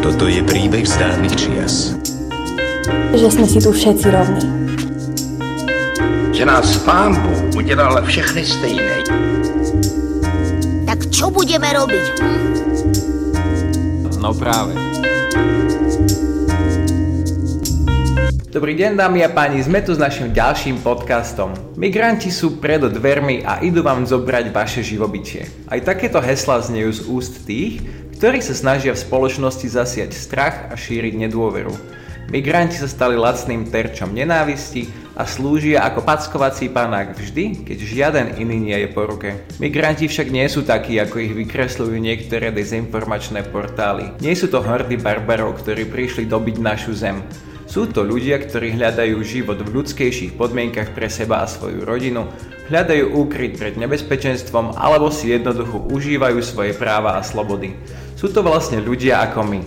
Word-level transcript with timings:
Toto 0.00 0.24
je 0.24 0.40
príbeh 0.48 0.88
z 0.88 0.96
dávnych 0.96 1.36
čias. 1.36 1.92
Že 3.12 3.28
sme 3.28 3.44
si 3.44 3.60
tu 3.60 3.68
všetci 3.68 4.08
rovní. 4.08 4.48
Že 6.32 6.44
nás 6.48 6.80
pán 6.88 7.20
Bůh 7.20 7.60
udělal 7.60 8.00
všechny 8.08 8.48
stejné. 8.48 9.04
Tak 10.88 11.04
čo 11.12 11.28
budeme 11.28 11.68
robiť? 11.68 12.04
Hm? 12.24 12.40
No 14.24 14.32
práve. 14.32 14.72
Dobrý 18.54 18.78
deň 18.78 18.94
dámy 18.94 19.26
a 19.26 19.34
páni, 19.34 19.66
sme 19.66 19.82
tu 19.82 19.90
s 19.90 19.98
našim 19.98 20.30
ďalším 20.30 20.78
podcastom. 20.78 21.58
Migranti 21.74 22.30
sú 22.30 22.62
pred 22.62 22.78
dvermi 22.78 23.42
a 23.42 23.58
idú 23.58 23.82
vám 23.82 24.06
zobrať 24.06 24.54
vaše 24.54 24.78
živobytie. 24.86 25.50
Aj 25.66 25.82
takéto 25.82 26.22
hesla 26.22 26.62
znejú 26.62 26.86
z 26.94 27.00
úst 27.10 27.34
tých, 27.50 27.82
ktorí 28.14 28.38
sa 28.38 28.54
snažia 28.54 28.94
v 28.94 29.02
spoločnosti 29.02 29.66
zasiať 29.66 30.14
strach 30.14 30.70
a 30.70 30.78
šíriť 30.78 31.18
nedôveru. 31.26 31.74
Migranti 32.30 32.78
sa 32.78 32.86
stali 32.86 33.18
lacným 33.18 33.66
terčom 33.74 34.14
nenávisti 34.14 34.86
a 35.18 35.26
slúžia 35.26 35.82
ako 35.82 36.06
packovací 36.06 36.70
panák 36.70 37.18
vždy, 37.18 37.66
keď 37.66 37.78
žiaden 37.82 38.26
iný 38.38 38.70
nie 38.70 38.78
je 38.86 38.88
po 38.94 39.02
ruke. 39.10 39.34
Migranti 39.58 40.06
však 40.06 40.30
nie 40.30 40.46
sú 40.46 40.62
takí, 40.62 40.94
ako 41.02 41.26
ich 41.26 41.34
vykresľujú 41.34 41.98
niektoré 41.98 42.54
dezinformačné 42.54 43.50
portály. 43.50 44.14
Nie 44.22 44.38
sú 44.38 44.46
to 44.46 44.62
hordy 44.62 44.94
barbarov, 44.94 45.58
ktorí 45.58 45.90
prišli 45.90 46.30
dobiť 46.30 46.62
našu 46.62 46.94
zem. 46.94 47.18
Sú 47.74 47.90
to 47.90 48.06
ľudia, 48.06 48.38
ktorí 48.38 48.78
hľadajú 48.78 49.18
život 49.26 49.58
v 49.58 49.82
ľudskejších 49.82 50.38
podmienkach 50.38 50.94
pre 50.94 51.10
seba 51.10 51.42
a 51.42 51.50
svoju 51.50 51.82
rodinu, 51.82 52.30
hľadajú 52.70 53.18
úkryt 53.18 53.58
pred 53.58 53.74
nebezpečenstvom 53.74 54.78
alebo 54.78 55.10
si 55.10 55.34
jednoducho 55.34 55.82
užívajú 55.90 56.38
svoje 56.38 56.70
práva 56.70 57.18
a 57.18 57.26
slobody. 57.26 57.74
Sú 58.14 58.30
to 58.30 58.46
vlastne 58.46 58.78
ľudia 58.78 59.26
ako 59.26 59.42
my. 59.50 59.60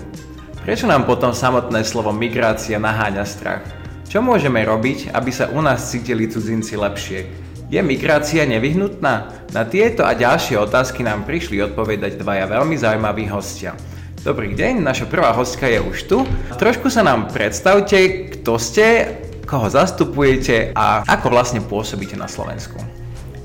Prečo 0.63 0.87
nám 0.87 1.03
potom 1.03 1.35
samotné 1.35 1.83
slovo 1.83 2.15
migrácia 2.15 2.79
naháňa 2.79 3.27
strach? 3.27 3.67
Čo 4.07 4.23
môžeme 4.23 4.63
robiť, 4.63 5.11
aby 5.11 5.31
sa 5.35 5.51
u 5.51 5.59
nás 5.59 5.91
cítili 5.91 6.31
cudzinci 6.31 6.79
lepšie? 6.79 7.27
Je 7.67 7.79
migrácia 7.83 8.47
nevyhnutná? 8.47 9.35
Na 9.51 9.67
tieto 9.67 10.07
a 10.07 10.15
ďalšie 10.15 10.55
otázky 10.55 11.03
nám 11.03 11.27
prišli 11.27 11.59
odpovedať 11.59 12.23
dvaja 12.23 12.47
veľmi 12.47 12.79
zaujímaví 12.79 13.27
hostia. 13.27 13.75
Dobrý 14.25 14.57
deň, 14.57 14.81
naša 14.81 15.05
prvá 15.05 15.29
hostka 15.29 15.69
je 15.69 15.77
už 15.77 16.09
tu. 16.09 16.25
Trošku 16.57 16.89
sa 16.89 17.05
nám 17.05 17.29
predstavte, 17.29 18.33
kto 18.33 18.57
ste, 18.57 19.13
koho 19.45 19.69
zastupujete 19.69 20.73
a 20.73 21.05
ako 21.05 21.29
vlastne 21.29 21.61
pôsobíte 21.61 22.17
na 22.17 22.25
Slovensku. 22.25 22.81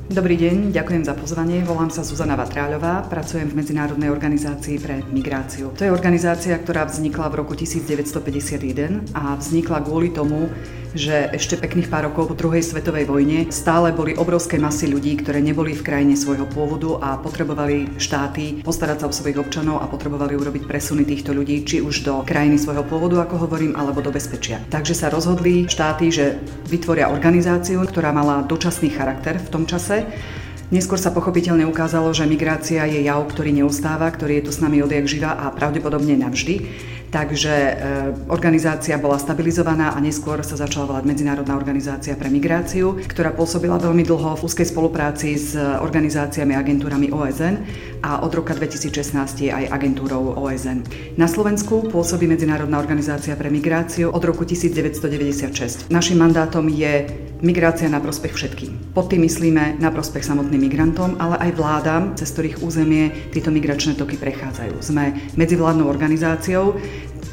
Dobrý 0.08 0.36
deň, 0.36 0.72
ďakujem 0.72 1.04
za 1.04 1.12
pozvanie. 1.12 1.64
Volám 1.64 1.92
sa 1.92 2.04
Zuzana 2.04 2.36
Vatráľová, 2.40 3.04
pracujem 3.08 3.52
v 3.52 3.64
Medzinárodnej 3.64 4.12
organizácii 4.12 4.76
pre 4.80 5.00
migráciu. 5.08 5.72
To 5.76 5.84
je 5.84 5.92
organizácia, 5.92 6.56
ktorá 6.56 6.88
vznikla 6.88 7.32
v 7.32 7.44
roku 7.44 7.52
1951 7.56 9.12
a 9.16 9.36
vznikla 9.36 9.84
kvôli 9.84 10.12
tomu, 10.12 10.52
že 10.92 11.32
ešte 11.32 11.56
pekných 11.56 11.88
pár 11.88 12.08
rokov 12.12 12.32
po 12.32 12.38
druhej 12.38 12.60
svetovej 12.60 13.08
vojne 13.08 13.48
stále 13.48 13.92
boli 13.92 14.12
obrovské 14.16 14.60
masy 14.60 14.88
ľudí, 14.88 15.20
ktoré 15.20 15.40
neboli 15.40 15.72
v 15.72 15.84
krajine 15.84 16.14
svojho 16.16 16.44
pôvodu 16.48 17.00
a 17.00 17.20
potrebovali 17.20 17.96
štáty 17.96 18.60
postarať 18.60 19.04
sa 19.04 19.08
o 19.08 19.16
svojich 19.16 19.40
občanov 19.40 19.80
a 19.80 19.90
potrebovali 19.90 20.36
urobiť 20.36 20.68
presuny 20.68 21.08
týchto 21.08 21.32
ľudí 21.32 21.64
či 21.64 21.80
už 21.80 22.04
do 22.04 22.20
krajiny 22.24 22.60
svojho 22.60 22.84
pôvodu, 22.84 23.24
ako 23.24 23.48
hovorím, 23.48 23.76
alebo 23.76 24.04
do 24.04 24.12
bezpečia. 24.12 24.60
Takže 24.68 24.94
sa 24.94 25.12
rozhodli 25.12 25.64
štáty, 25.68 26.12
že 26.12 26.40
vytvoria 26.68 27.08
organizáciu, 27.08 27.80
ktorá 27.84 28.12
mala 28.12 28.44
dočasný 28.44 28.92
charakter 28.92 29.40
v 29.40 29.48
tom 29.52 29.64
čase 29.64 30.04
Neskôr 30.72 30.96
sa 30.96 31.12
pochopiteľne 31.12 31.68
ukázalo, 31.68 32.16
že 32.16 32.24
migrácia 32.24 32.88
je 32.88 33.04
jav, 33.04 33.20
ktorý 33.28 33.52
neustáva, 33.52 34.08
ktorý 34.08 34.40
je 34.40 34.44
tu 34.48 34.52
s 34.56 34.64
nami 34.64 34.80
odjak 34.80 35.04
živa 35.04 35.36
a 35.36 35.52
pravdepodobne 35.52 36.16
navždy. 36.16 36.64
Takže 37.12 37.52
e, 37.52 37.74
organizácia 38.32 38.96
bola 38.96 39.20
stabilizovaná 39.20 39.92
a 39.92 40.00
neskôr 40.00 40.40
sa 40.40 40.56
začala 40.56 40.88
volať 40.88 41.04
Medzinárodná 41.04 41.52
organizácia 41.60 42.16
pre 42.16 42.32
migráciu, 42.32 42.96
ktorá 43.04 43.36
pôsobila 43.36 43.76
veľmi 43.76 44.00
dlho 44.00 44.40
v 44.40 44.44
úzkej 44.48 44.72
spolupráci 44.72 45.36
s 45.36 45.52
organizáciami 45.60 46.56
a 46.56 46.64
agentúrami 46.64 47.12
OSN 47.12 47.54
a 48.02 48.26
od 48.26 48.34
roka 48.34 48.52
2016 48.52 49.46
je 49.46 49.50
aj 49.54 49.70
agentúrou 49.70 50.34
OSN. 50.34 50.82
Na 51.14 51.30
Slovensku 51.30 51.86
pôsobí 51.86 52.26
Medzinárodná 52.26 52.82
organizácia 52.82 53.38
pre 53.38 53.46
migráciu 53.48 54.10
od 54.10 54.22
roku 54.26 54.42
1996. 54.42 55.86
Našim 55.88 56.18
mandátom 56.18 56.66
je 56.66 57.06
migrácia 57.40 57.86
na 57.86 58.02
prospech 58.02 58.34
všetkým. 58.34 58.94
Pod 58.94 59.06
tým 59.10 59.22
myslíme 59.22 59.78
na 59.78 59.94
prospech 59.94 60.26
samotným 60.26 60.66
migrantom, 60.66 61.14
ale 61.22 61.38
aj 61.38 61.50
vládam, 61.54 62.02
cez 62.18 62.34
ktorých 62.34 62.60
územie 62.62 63.30
tieto 63.30 63.54
migračné 63.54 63.94
toky 63.94 64.18
prechádzajú. 64.18 64.82
Sme 64.82 65.32
medzivládnou 65.38 65.86
organizáciou, 65.86 66.78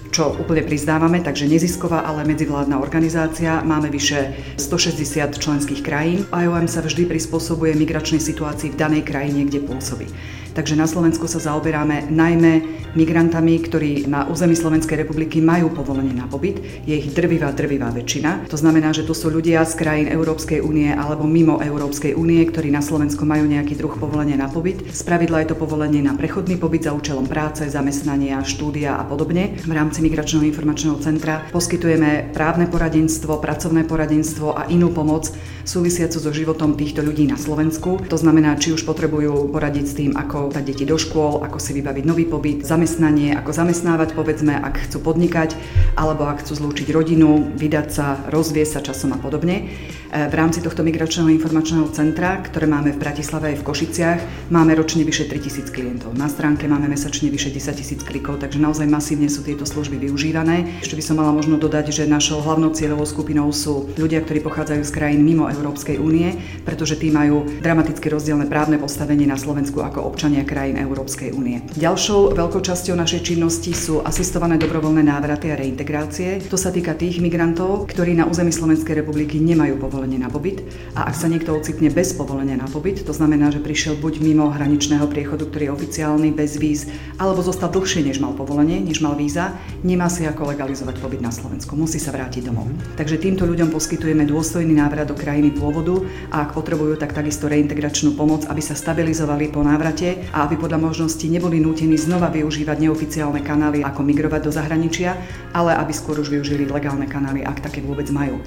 čo 0.10 0.34
úplne 0.36 0.66
prizdávame, 0.66 1.22
takže 1.22 1.46
nezisková, 1.46 2.02
ale 2.02 2.26
medzivládna 2.26 2.82
organizácia. 2.82 3.62
Máme 3.62 3.94
vyše 3.94 4.34
160 4.58 5.38
členských 5.38 5.86
krajín. 5.86 6.26
IOM 6.34 6.66
sa 6.66 6.82
vždy 6.82 7.06
prispôsobuje 7.06 7.78
migračnej 7.78 8.20
situácii 8.20 8.74
v 8.74 8.80
danej 8.80 9.06
krajine, 9.06 9.46
kde 9.46 9.62
pôsobí. 9.64 10.10
Takže 10.54 10.76
na 10.76 10.90
Slovensku 10.90 11.30
sa 11.30 11.40
zaoberáme 11.40 12.10
najmä 12.10 12.80
migrantami, 12.98 13.62
ktorí 13.62 14.10
na 14.10 14.26
území 14.26 14.58
Slovenskej 14.58 15.06
republiky 15.06 15.38
majú 15.40 15.70
povolenie 15.70 16.16
na 16.18 16.26
pobyt. 16.26 16.58
Je 16.90 16.98
ich 16.98 17.14
drvivá, 17.14 17.54
drvivá 17.54 17.94
väčšina. 17.94 18.50
To 18.50 18.58
znamená, 18.58 18.90
že 18.90 19.06
to 19.06 19.14
sú 19.14 19.30
ľudia 19.30 19.62
z 19.66 19.78
krajín 19.78 20.08
Európskej 20.10 20.62
únie 20.66 20.90
alebo 20.90 21.30
mimo 21.30 21.62
Európskej 21.62 22.18
únie, 22.18 22.42
ktorí 22.50 22.74
na 22.74 22.82
Slovensku 22.82 23.30
majú 23.30 23.46
nejaký 23.46 23.78
druh 23.78 23.94
povolenia 23.94 24.42
na 24.42 24.50
pobyt. 24.50 24.90
Spravidla 24.90 25.46
je 25.46 25.54
to 25.54 25.60
povolenie 25.60 26.02
na 26.02 26.18
prechodný 26.18 26.58
pobyt 26.58 26.90
za 26.90 26.96
účelom 26.98 27.30
práce, 27.30 27.70
zamestnania, 27.70 28.42
štúdia 28.42 28.98
a 28.98 29.06
podobne. 29.06 29.54
V 29.62 29.74
rámci 29.74 30.02
Migračného 30.02 30.50
informačného 30.50 30.98
centra 30.98 31.46
poskytujeme 31.54 32.34
právne 32.34 32.66
poradenstvo, 32.66 33.38
pracovné 33.38 33.86
poradenstvo 33.86 34.58
a 34.58 34.66
inú 34.74 34.90
pomoc 34.90 35.30
súvisiacu 35.62 36.18
so 36.18 36.32
životom 36.34 36.74
týchto 36.74 37.06
ľudí 37.06 37.30
na 37.30 37.38
Slovensku. 37.38 38.02
To 38.10 38.18
znamená, 38.18 38.58
či 38.58 38.74
už 38.74 38.90
potrebujú 38.90 39.54
poradiť 39.54 39.86
s 39.86 39.94
tým, 39.94 40.12
ako 40.18 40.39
dať 40.48 40.64
deti 40.64 40.88
do 40.88 40.96
škôl, 40.96 41.44
ako 41.44 41.60
si 41.60 41.76
vybaviť 41.76 42.04
nový 42.08 42.24
pobyt, 42.24 42.64
zamestnanie, 42.64 43.36
ako 43.36 43.52
zamestnávať, 43.52 44.16
povedzme, 44.16 44.56
ak 44.56 44.88
chcú 44.88 45.04
podnikať, 45.04 45.60
alebo 46.00 46.24
ak 46.32 46.40
chcú 46.48 46.56
zlúčiť 46.56 46.88
rodinu, 46.96 47.52
vydať 47.60 47.88
sa, 47.92 48.24
rozviesť 48.32 48.80
sa 48.80 48.82
časom 48.86 49.12
a 49.12 49.20
podobne. 49.20 49.68
E, 50.10 50.26
v 50.30 50.34
rámci 50.34 50.64
tohto 50.64 50.86
migračného 50.86 51.28
informačného 51.34 51.90
centra, 51.90 52.40
ktoré 52.40 52.70
máme 52.70 52.94
v 52.94 53.02
Bratislave 53.02 53.52
aj 53.52 53.58
v 53.60 53.66
Košiciach, 53.66 54.20
máme 54.54 54.78
ročne 54.78 55.02
vyše 55.02 55.26
3000 55.26 55.74
klientov. 55.74 56.14
Na 56.14 56.30
stránke 56.30 56.70
máme 56.70 56.86
mesačne 56.86 57.34
vyše 57.34 57.50
10 57.50 57.76
tisíc 57.76 58.02
klikov, 58.06 58.40
takže 58.40 58.62
naozaj 58.62 58.86
masívne 58.86 59.28
sú 59.28 59.42
tieto 59.42 59.66
služby 59.66 59.98
využívané. 60.06 60.86
Ešte 60.86 60.96
by 60.96 61.04
som 61.04 61.20
mala 61.20 61.34
možno 61.34 61.58
dodať, 61.58 61.90
že 61.90 62.04
našou 62.06 62.46
hlavnou 62.46 62.70
cieľovou 62.78 63.10
skupinou 63.10 63.50
sú 63.50 63.90
ľudia, 63.98 64.22
ktorí 64.22 64.46
pochádzajú 64.46 64.82
z 64.86 64.94
krajín 64.94 65.26
mimo 65.26 65.50
Európskej 65.50 65.98
únie, 65.98 66.38
pretože 66.62 67.02
tí 67.02 67.10
majú 67.10 67.50
dramaticky 67.66 68.06
rozdielne 68.14 68.46
právne 68.46 68.78
postavenie 68.78 69.26
na 69.26 69.36
Slovensku 69.42 69.82
ako 69.82 70.06
občania 70.06 70.29
krajín 70.46 70.78
Európskej 70.78 71.34
únie. 71.34 71.66
Ďalšou 71.74 72.38
veľkou 72.38 72.62
časťou 72.62 72.94
našej 72.94 73.22
činnosti 73.34 73.74
sú 73.74 74.06
asistované 74.06 74.62
dobrovoľné 74.62 75.10
návraty 75.10 75.50
a 75.50 75.58
reintegrácie. 75.58 76.46
To 76.54 76.58
sa 76.60 76.70
týka 76.70 76.94
tých 76.94 77.18
migrantov, 77.18 77.90
ktorí 77.90 78.14
na 78.14 78.30
území 78.30 78.54
Slovenskej 78.54 79.02
republiky 79.02 79.42
nemajú 79.42 79.82
povolenie 79.82 80.22
na 80.22 80.30
pobyt 80.30 80.62
a 80.94 81.10
ak 81.10 81.16
sa 81.18 81.26
niekto 81.26 81.58
ocitne 81.58 81.90
bez 81.90 82.14
povolenia 82.14 82.60
na 82.60 82.70
pobyt, 82.70 83.02
to 83.02 83.14
znamená, 83.16 83.50
že 83.50 83.64
prišiel 83.64 83.98
buď 83.98 84.22
mimo 84.22 84.54
hraničného 84.54 85.10
priechodu, 85.10 85.50
ktorý 85.50 85.72
je 85.72 85.76
oficiálny, 85.76 86.30
bez 86.36 86.62
víz, 86.62 86.86
alebo 87.18 87.42
zostal 87.42 87.74
dlhšie, 87.74 88.06
než 88.06 88.22
mal 88.22 88.38
povolenie, 88.38 88.84
než 88.84 89.02
mal 89.02 89.18
víza, 89.18 89.58
nemá 89.82 90.12
si 90.12 90.28
ako 90.30 90.54
legalizovať 90.54 91.02
pobyt 91.02 91.24
na 91.24 91.34
Slovensku, 91.34 91.74
musí 91.74 91.98
sa 91.98 92.14
vrátiť 92.14 92.46
domov. 92.46 92.70
Takže 93.00 93.18
týmto 93.18 93.48
ľuďom 93.48 93.72
poskytujeme 93.72 94.28
dôstojný 94.28 94.76
návrat 94.76 95.08
do 95.08 95.16
krajiny 95.16 95.56
pôvodu 95.56 96.04
a 96.30 96.44
ak 96.46 96.54
potrebujú, 96.54 97.00
tak 97.00 97.16
takisto 97.16 97.48
reintegračnú 97.48 98.14
pomoc, 98.20 98.44
aby 98.52 98.60
sa 98.60 98.76
stabilizovali 98.76 99.48
po 99.50 99.64
návrate 99.64 100.19
a 100.32 100.48
aby 100.48 100.60
podľa 100.60 100.80
možnosti 100.80 101.26
neboli 101.26 101.60
nútení 101.60 101.96
znova 101.96 102.32
využívať 102.32 102.78
neoficiálne 102.80 103.42
kanály, 103.44 103.84
ako 103.84 104.02
migrovať 104.04 104.42
do 104.48 104.52
zahraničia, 104.52 105.16
ale 105.56 105.76
aby 105.76 105.92
skôr 105.96 106.20
už 106.20 106.32
využili 106.32 106.70
legálne 106.70 107.06
kanály, 107.06 107.44
ak 107.44 107.64
také 107.64 107.80
vôbec 107.84 108.08
majú. 108.10 108.40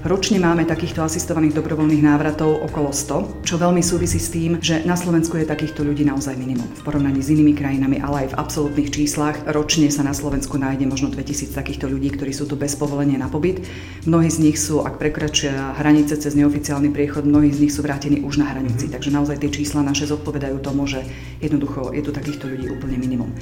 Ročne 0.00 0.40
máme 0.40 0.64
takýchto 0.64 1.04
asistovaných 1.04 1.60
dobrovoľných 1.60 2.00
návratov 2.00 2.64
okolo 2.64 2.88
100, 2.88 3.44
čo 3.44 3.60
veľmi 3.60 3.84
súvisí 3.84 4.16
s 4.16 4.32
tým, 4.32 4.56
že 4.56 4.80
na 4.88 4.96
Slovensku 4.96 5.36
je 5.36 5.44
takýchto 5.44 5.84
ľudí 5.84 6.08
naozaj 6.08 6.40
minimum. 6.40 6.64
V 6.72 6.88
porovnaní 6.88 7.20
s 7.20 7.28
inými 7.28 7.52
krajinami, 7.52 8.00
ale 8.00 8.24
aj 8.24 8.28
v 8.32 8.38
absolútnych 8.40 8.88
číslach, 8.88 9.36
ročne 9.52 9.92
sa 9.92 10.00
na 10.00 10.16
Slovensku 10.16 10.56
nájde 10.56 10.88
možno 10.88 11.12
2000 11.12 11.52
takýchto 11.52 11.84
ľudí, 11.84 12.16
ktorí 12.16 12.32
sú 12.32 12.48
tu 12.48 12.56
bez 12.56 12.80
povolenia 12.80 13.20
na 13.20 13.28
pobyt. 13.28 13.60
Mnohí 14.08 14.32
z 14.32 14.40
nich 14.40 14.56
sú, 14.56 14.80
ak 14.80 14.96
prekračia 14.96 15.76
hranice 15.76 16.16
cez 16.16 16.32
neoficiálny 16.32 16.88
priechod, 16.88 17.28
mnohí 17.28 17.52
z 17.52 17.68
nich 17.68 17.72
sú 17.76 17.84
vrátení 17.84 18.24
už 18.24 18.40
na 18.40 18.56
hranici. 18.56 18.88
Mm-hmm. 18.88 18.96
Takže 18.96 19.12
naozaj 19.12 19.36
tie 19.44 19.52
čísla 19.52 19.84
naše 19.84 20.08
zodpovedajú 20.08 20.64
tomu, 20.64 20.88
že 20.88 21.04
jednoducho 21.44 21.92
je 21.92 22.00
tu 22.00 22.08
takýchto 22.08 22.48
ľudí 22.48 22.72
úplne 22.72 22.96
minimum. 22.96 23.36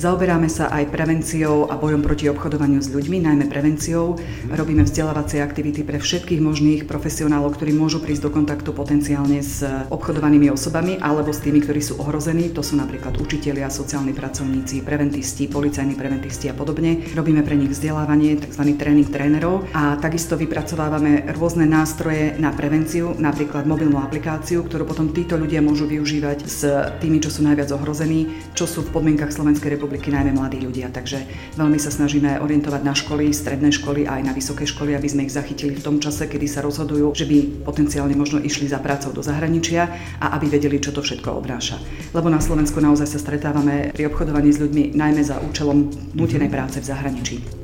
Zaoberáme 0.00 0.48
sa 0.48 0.72
aj 0.72 0.96
prevenciou 0.96 1.68
a 1.68 1.76
bojom 1.76 2.00
proti 2.00 2.24
obchodovaniu 2.32 2.80
s 2.80 2.88
ľuďmi, 2.88 3.20
najmä 3.20 3.52
prevenciou. 3.52 4.16
Robíme 4.48 4.88
vzdelávacie 4.88 5.44
aktivity 5.44 5.84
pre 5.84 6.00
všetkých 6.00 6.40
možných 6.40 6.88
profesionálov, 6.88 7.60
ktorí 7.60 7.76
môžu 7.76 8.00
prísť 8.00 8.24
do 8.24 8.30
kontaktu 8.32 8.72
potenciálne 8.72 9.44
s 9.44 9.60
obchodovanými 9.92 10.48
osobami 10.48 10.96
alebo 11.04 11.36
s 11.36 11.44
tými, 11.44 11.60
ktorí 11.60 11.84
sú 11.84 12.00
ohrození. 12.00 12.48
To 12.56 12.64
sú 12.64 12.80
napríklad 12.80 13.20
učitelia, 13.20 13.68
sociálni 13.68 14.16
pracovníci, 14.16 14.80
preventisti, 14.80 15.52
policajní 15.52 15.92
preventisti 15.92 16.48
a 16.48 16.56
podobne. 16.56 17.04
Robíme 17.12 17.44
pre 17.44 17.60
nich 17.60 17.68
vzdelávanie, 17.68 18.40
tzv. 18.40 18.72
tréning 18.80 19.04
trénerov 19.04 19.68
a 19.76 20.00
takisto 20.00 20.32
vypracovávame 20.40 21.28
rôzne 21.36 21.68
nástroje 21.68 22.40
na 22.40 22.56
prevenciu, 22.56 23.12
napríklad 23.20 23.68
mobilnú 23.68 24.00
aplikáciu, 24.00 24.64
ktorú 24.64 24.88
potom 24.88 25.12
títo 25.12 25.36
ľudia 25.36 25.60
môžu 25.60 25.84
využívať 25.84 26.48
s 26.48 26.64
tými, 27.04 27.20
čo 27.20 27.28
sú 27.28 27.44
najviac 27.44 27.68
ohrození, 27.76 28.32
čo 28.56 28.64
sú 28.64 28.80
v 28.88 28.96
podmienkach 28.96 29.28
Slovenskej 29.28 29.76
republiky 29.76 29.89
najmä 29.96 30.36
mladí 30.36 30.62
ľudia. 30.62 30.92
Takže 30.92 31.24
veľmi 31.58 31.80
sa 31.80 31.90
snažíme 31.90 32.38
orientovať 32.38 32.82
na 32.86 32.94
školy, 32.94 33.34
stredné 33.34 33.74
školy 33.74 34.06
a 34.06 34.20
aj 34.20 34.22
na 34.28 34.32
vysoké 34.36 34.68
školy, 34.68 34.94
aby 34.94 35.08
sme 35.10 35.24
ich 35.26 35.34
zachytili 35.34 35.74
v 35.74 35.82
tom 35.82 35.96
čase, 35.98 36.30
kedy 36.30 36.46
sa 36.46 36.62
rozhodujú, 36.62 37.16
že 37.16 37.26
by 37.26 37.66
potenciálne 37.66 38.14
možno 38.14 38.38
išli 38.38 38.70
za 38.70 38.78
prácou 38.78 39.10
do 39.10 39.24
zahraničia 39.24 39.88
a 40.20 40.36
aby 40.36 40.46
vedeli, 40.52 40.78
čo 40.78 40.94
to 40.94 41.00
všetko 41.00 41.34
obnáša. 41.40 41.80
Lebo 42.12 42.30
na 42.30 42.38
Slovensku 42.38 42.78
naozaj 42.78 43.08
sa 43.10 43.18
stretávame 43.18 43.90
pri 43.90 44.06
obchodovaní 44.06 44.52
s 44.52 44.60
ľuďmi 44.60 44.94
najmä 44.94 45.22
za 45.24 45.40
účelom 45.40 45.88
nutenej 46.14 46.52
práce 46.52 46.78
v 46.78 46.86
zahraničí. 46.86 47.59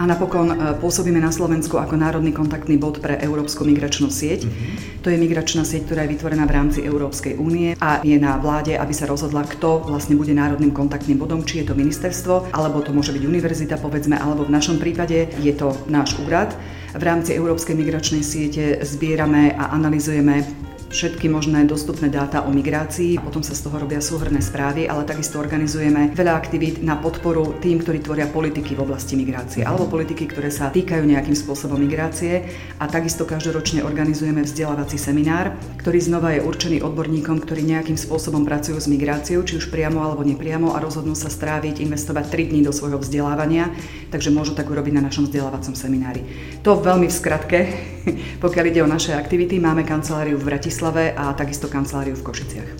A 0.00 0.08
napokon 0.08 0.48
e, 0.52 0.56
pôsobíme 0.80 1.20
na 1.20 1.28
Slovensku 1.28 1.76
ako 1.76 2.00
národný 2.00 2.32
kontaktný 2.32 2.80
bod 2.80 3.02
pre 3.04 3.20
Európsku 3.20 3.66
migračnú 3.66 4.08
sieť. 4.08 4.48
Mm-hmm. 4.48 5.04
To 5.04 5.10
je 5.12 5.18
migračná 5.20 5.66
sieť, 5.66 5.90
ktorá 5.90 6.06
je 6.06 6.12
vytvorená 6.16 6.44
v 6.48 6.54
rámci 6.54 6.80
Európskej 6.80 7.36
únie 7.36 7.76
a 7.82 8.00
je 8.00 8.16
na 8.16 8.40
vláde, 8.40 8.78
aby 8.78 8.94
sa 8.96 9.04
rozhodla, 9.04 9.44
kto 9.44 9.84
vlastne 9.84 10.16
bude 10.16 10.32
národným 10.32 10.72
kontaktným 10.72 11.20
bodom, 11.20 11.44
či 11.44 11.60
je 11.60 11.68
to 11.68 11.78
ministerstvo, 11.78 12.54
alebo 12.54 12.80
to 12.80 12.94
môže 12.94 13.12
byť 13.12 13.22
univerzita, 13.26 13.76
povedzme, 13.76 14.16
alebo 14.16 14.48
v 14.48 14.54
našom 14.54 14.80
prípade 14.80 15.28
je 15.42 15.52
to 15.52 15.76
náš 15.90 16.16
úrad. 16.22 16.54
V 16.92 17.02
rámci 17.02 17.32
Európskej 17.32 17.72
migračnej 17.72 18.20
siete 18.20 18.84
zbierame 18.84 19.56
a 19.56 19.72
analizujeme 19.72 20.44
všetky 20.92 21.26
možné 21.32 21.64
dostupné 21.64 22.12
dáta 22.12 22.44
o 22.44 22.52
migrácii. 22.52 23.16
Potom 23.16 23.40
sa 23.40 23.56
z 23.56 23.64
toho 23.64 23.80
robia 23.80 24.04
súhrné 24.04 24.44
správy, 24.44 24.84
ale 24.84 25.08
takisto 25.08 25.40
organizujeme 25.40 26.12
veľa 26.12 26.36
aktivít 26.36 26.84
na 26.84 27.00
podporu 27.00 27.56
tým, 27.64 27.80
ktorí 27.80 28.04
tvoria 28.04 28.28
politiky 28.28 28.76
v 28.76 28.84
oblasti 28.84 29.16
migrácie 29.16 29.64
alebo 29.64 29.88
politiky, 29.88 30.28
ktoré 30.28 30.52
sa 30.52 30.68
týkajú 30.68 31.00
nejakým 31.08 31.32
spôsobom 31.32 31.80
migrácie. 31.80 32.44
A 32.76 32.84
takisto 32.92 33.24
každoročne 33.24 33.80
organizujeme 33.80 34.44
vzdelávací 34.44 35.00
seminár, 35.00 35.56
ktorý 35.80 35.98
znova 35.98 36.36
je 36.36 36.44
určený 36.44 36.84
odborníkom, 36.84 37.40
ktorí 37.40 37.64
nejakým 37.64 37.96
spôsobom 37.96 38.44
pracujú 38.44 38.76
s 38.76 38.86
migráciou, 38.86 39.40
či 39.48 39.56
už 39.56 39.72
priamo 39.72 40.04
alebo 40.04 40.20
nepriamo 40.28 40.76
a 40.76 40.78
rozhodnú 40.84 41.16
sa 41.16 41.32
stráviť, 41.32 41.80
investovať 41.80 42.28
3 42.28 42.52
dní 42.52 42.60
do 42.68 42.70
svojho 42.76 43.00
vzdelávania, 43.00 43.72
takže 44.12 44.28
môžu 44.28 44.52
tak 44.52 44.68
urobiť 44.68 44.92
na 44.92 45.08
našom 45.08 45.24
vzdelávacom 45.24 45.72
seminári. 45.72 46.20
To 46.60 46.76
veľmi 46.76 47.08
v 47.08 47.16
skratke, 47.16 47.58
pokiaľ 48.44 48.64
ide 48.68 48.84
o 48.84 48.92
naše 48.92 49.16
aktivity, 49.16 49.56
máme 49.56 49.88
kanceláriu 49.88 50.36
v 50.36 50.52
Bratislave 50.52 50.81
Bratislave 50.82 51.14
a 51.14 51.30
takisto 51.30 51.70
kanceláriu 51.70 52.18
v 52.18 52.26
Košiciach. 52.26 52.70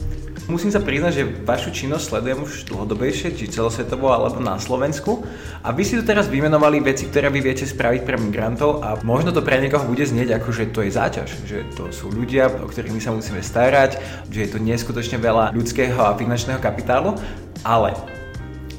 Musím 0.50 0.75
sa 0.75 0.82
priznať, 0.82 1.12
že 1.14 1.31
vašu 1.46 1.70
činnosť 1.70 2.10
sledujem 2.10 2.43
už 2.43 2.66
dlhodobejšie, 2.66 3.31
či 3.38 3.46
celosvetovo 3.46 4.10
alebo 4.10 4.43
na 4.43 4.58
Slovensku. 4.58 5.22
A 5.62 5.70
vy 5.70 5.87
si 5.87 5.94
tu 5.94 6.02
teraz 6.02 6.26
vymenovali 6.26 6.82
veci, 6.82 7.06
ktoré 7.06 7.31
vy 7.31 7.38
viete 7.38 7.62
spraviť 7.62 8.02
pre 8.02 8.19
migrantov 8.19 8.82
a 8.82 8.99
možno 9.06 9.31
to 9.31 9.38
pre 9.38 9.62
niekoho 9.62 9.87
bude 9.87 10.02
znieť 10.02 10.34
ako, 10.34 10.50
že 10.50 10.75
to 10.75 10.82
je 10.82 10.90
záťaž, 10.90 11.31
že 11.46 11.62
to 11.78 11.94
sú 11.94 12.10
ľudia, 12.10 12.50
o 12.50 12.66
ktorých 12.66 12.90
my 12.90 12.99
sa 12.99 13.14
musíme 13.14 13.38
starať, 13.38 14.02
že 14.34 14.38
je 14.43 14.50
to 14.50 14.58
neskutočne 14.58 15.22
veľa 15.22 15.55
ľudského 15.55 16.02
a 16.02 16.19
finančného 16.19 16.58
kapitálu, 16.58 17.14
ale 17.62 17.94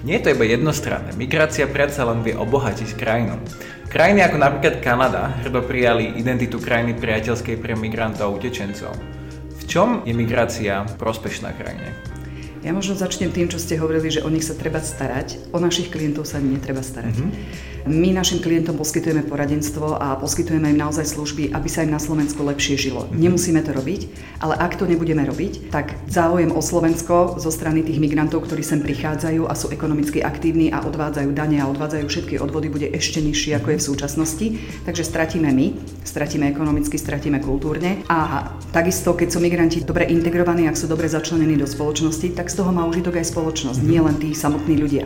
nie 0.04 0.20
je 0.20 0.28
to 0.28 0.36
iba 0.36 0.52
jednostranné. 0.52 1.16
Migrácia 1.16 1.64
predsa 1.64 2.04
len 2.04 2.28
vie 2.28 2.36
obohatiť 2.36 2.92
krajinu. 3.00 3.40
Krajiny 3.94 4.26
ako 4.26 4.42
napríklad 4.42 4.82
Kanada 4.82 5.30
hrdo 5.46 5.62
prijali 5.70 6.18
identitu 6.18 6.58
krajiny 6.58 6.98
priateľskej 6.98 7.62
pre 7.62 7.78
migrantov 7.78 8.26
a 8.26 8.34
utečencov. 8.34 9.13
V 9.74 9.82
čom 9.82 10.06
je 10.06 10.14
migrácia 10.14 10.86
prospešná 11.02 11.50
krajine? 11.58 11.98
Ja 12.62 12.78
možno 12.78 12.94
začnem 12.94 13.34
tým, 13.34 13.50
čo 13.50 13.58
ste 13.58 13.82
hovorili, 13.82 14.14
že 14.14 14.22
o 14.22 14.30
nich 14.30 14.46
sa 14.46 14.54
treba 14.54 14.78
starať. 14.78 15.50
O 15.50 15.58
našich 15.58 15.90
klientov 15.90 16.30
sa 16.30 16.38
netreba 16.38 16.86
starať. 16.86 17.18
Mm-hmm. 17.18 17.73
My 17.84 18.16
našim 18.16 18.40
klientom 18.40 18.80
poskytujeme 18.80 19.28
poradenstvo 19.28 20.00
a 20.00 20.16
poskytujeme 20.16 20.72
im 20.72 20.80
naozaj 20.80 21.04
služby, 21.04 21.52
aby 21.52 21.68
sa 21.68 21.84
im 21.84 21.92
na 21.92 22.00
Slovensku 22.00 22.40
lepšie 22.40 22.80
žilo. 22.80 23.04
Mm-hmm. 23.04 23.20
Nemusíme 23.20 23.60
to 23.60 23.76
robiť, 23.76 24.02
ale 24.40 24.56
ak 24.56 24.80
to 24.80 24.88
nebudeme 24.88 25.20
robiť, 25.28 25.68
tak 25.68 26.00
záujem 26.08 26.56
o 26.56 26.64
Slovensko 26.64 27.36
zo 27.44 27.52
strany 27.52 27.84
tých 27.84 28.00
migrantov, 28.00 28.48
ktorí 28.48 28.64
sem 28.64 28.80
prichádzajú 28.80 29.52
a 29.52 29.54
sú 29.60 29.68
ekonomicky 29.68 30.24
aktívni 30.24 30.72
a 30.72 30.80
odvádzajú 30.80 31.36
dane 31.36 31.60
a 31.60 31.68
odvádzajú 31.68 32.06
všetky 32.08 32.40
odvody, 32.40 32.72
bude 32.72 32.88
ešte 32.88 33.20
nižší, 33.20 33.60
ako 33.60 33.76
je 33.76 33.80
v 33.84 33.88
súčasnosti. 33.92 34.48
Takže 34.88 35.04
stratíme 35.04 35.52
my, 35.52 35.76
stratíme 36.08 36.48
ekonomicky, 36.56 36.96
stratíme 36.96 37.44
kultúrne 37.44 38.00
a 38.08 38.48
takisto, 38.72 39.12
keď 39.12 39.28
sú 39.28 39.44
migranti 39.44 39.84
dobre 39.84 40.08
integrovaní, 40.08 40.72
ak 40.72 40.80
sú 40.80 40.88
dobre 40.88 41.12
začlenení 41.12 41.60
do 41.60 41.68
spoločnosti, 41.68 42.32
tak 42.32 42.48
z 42.48 42.64
toho 42.64 42.72
má 42.72 42.88
užitok 42.88 43.20
aj 43.20 43.28
spoločnosť, 43.28 43.84
mm-hmm. 43.84 43.92
nie 43.92 44.00
len 44.00 44.16
tí 44.16 44.30
samotní 44.32 44.80
ľudia. 44.80 45.04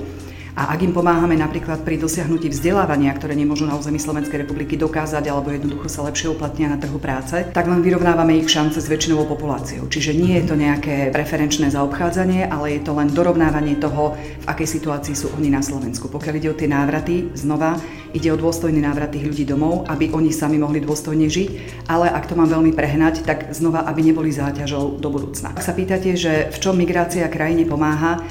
A 0.57 0.73
ak 0.73 0.81
im 0.81 0.89
pomáhame 0.89 1.37
napríklad 1.37 1.85
pri 1.85 2.01
dosiahnutí 2.01 2.49
vzdelávania, 2.49 3.13
ktoré 3.13 3.37
nemôžu 3.37 3.69
na 3.69 3.77
území 3.77 4.01
Slovenskej 4.01 4.41
republiky 4.41 4.73
dokázať 4.73 5.29
alebo 5.29 5.53
jednoducho 5.53 5.85
sa 5.85 6.01
lepšie 6.09 6.33
uplatnia 6.33 6.73
na 6.73 6.81
trhu 6.81 6.97
práce, 6.97 7.45
tak 7.53 7.69
len 7.69 7.85
vyrovnávame 7.85 8.41
ich 8.41 8.49
šance 8.49 8.81
s 8.81 8.89
väčšinovou 8.89 9.29
populáciou. 9.37 9.85
Čiže 9.85 10.17
nie 10.17 10.41
je 10.41 10.49
to 10.49 10.57
nejaké 10.57 11.13
preferenčné 11.13 11.69
zaobchádzanie, 11.69 12.49
ale 12.49 12.73
je 12.73 12.81
to 12.81 12.97
len 12.97 13.13
dorovnávanie 13.13 13.77
toho, 13.77 14.17
v 14.17 14.45
akej 14.49 14.81
situácii 14.81 15.13
sú 15.13 15.29
oni 15.37 15.53
na 15.53 15.61
Slovensku. 15.61 16.09
Pokiaľ 16.09 16.33
ide 16.41 16.49
o 16.49 16.57
tie 16.57 16.65
návraty, 16.65 17.29
znova 17.37 17.77
ide 18.17 18.33
o 18.33 18.41
dôstojný 18.41 18.81
návrat 18.81 19.13
tých 19.13 19.29
ľudí 19.29 19.45
domov, 19.45 19.85
aby 19.85 20.09
oni 20.09 20.33
sami 20.33 20.57
mohli 20.57 20.81
dôstojne 20.81 21.29
žiť, 21.29 21.49
ale 21.85 22.09
ak 22.09 22.25
to 22.25 22.33
mám 22.33 22.49
veľmi 22.49 22.73
prehnať, 22.73 23.29
tak 23.29 23.53
znova, 23.53 23.85
aby 23.85 24.09
neboli 24.09 24.33
záťažou 24.33 24.97
do 24.97 25.09
budúcna. 25.13 25.53
Ak 25.53 25.61
sa 25.61 25.77
pýtate, 25.77 26.17
že 26.17 26.49
v 26.49 26.57
čom 26.57 26.73
migrácia 26.73 27.29
krajine 27.29 27.69
pomáha, 27.69 28.25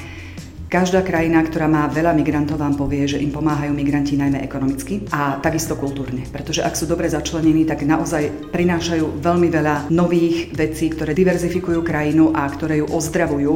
Každá 0.67 1.07
krajina, 1.07 1.47
ktorá 1.47 1.71
má 1.71 1.87
veľa 1.87 2.11
migrantov, 2.11 2.59
vám 2.59 2.75
povie, 2.75 3.07
že 3.07 3.23
im 3.23 3.31
pomáhajú 3.31 3.71
migranti 3.71 4.19
najmä 4.19 4.43
ekonomicky 4.43 5.07
a 5.15 5.39
takisto 5.39 5.79
kultúrne. 5.79 6.27
Pretože 6.27 6.67
ak 6.67 6.75
sú 6.75 6.91
dobre 6.91 7.07
začlenení, 7.07 7.63
tak 7.63 7.87
naozaj 7.87 8.51
prinášajú 8.51 9.23
veľmi 9.23 9.47
veľa 9.47 9.95
nových 9.95 10.51
vecí, 10.59 10.91
ktoré 10.91 11.15
diverzifikujú 11.15 11.87
krajinu 11.87 12.35
a 12.35 12.51
ktoré 12.51 12.83
ju 12.83 12.91
ozdravujú 12.91 13.55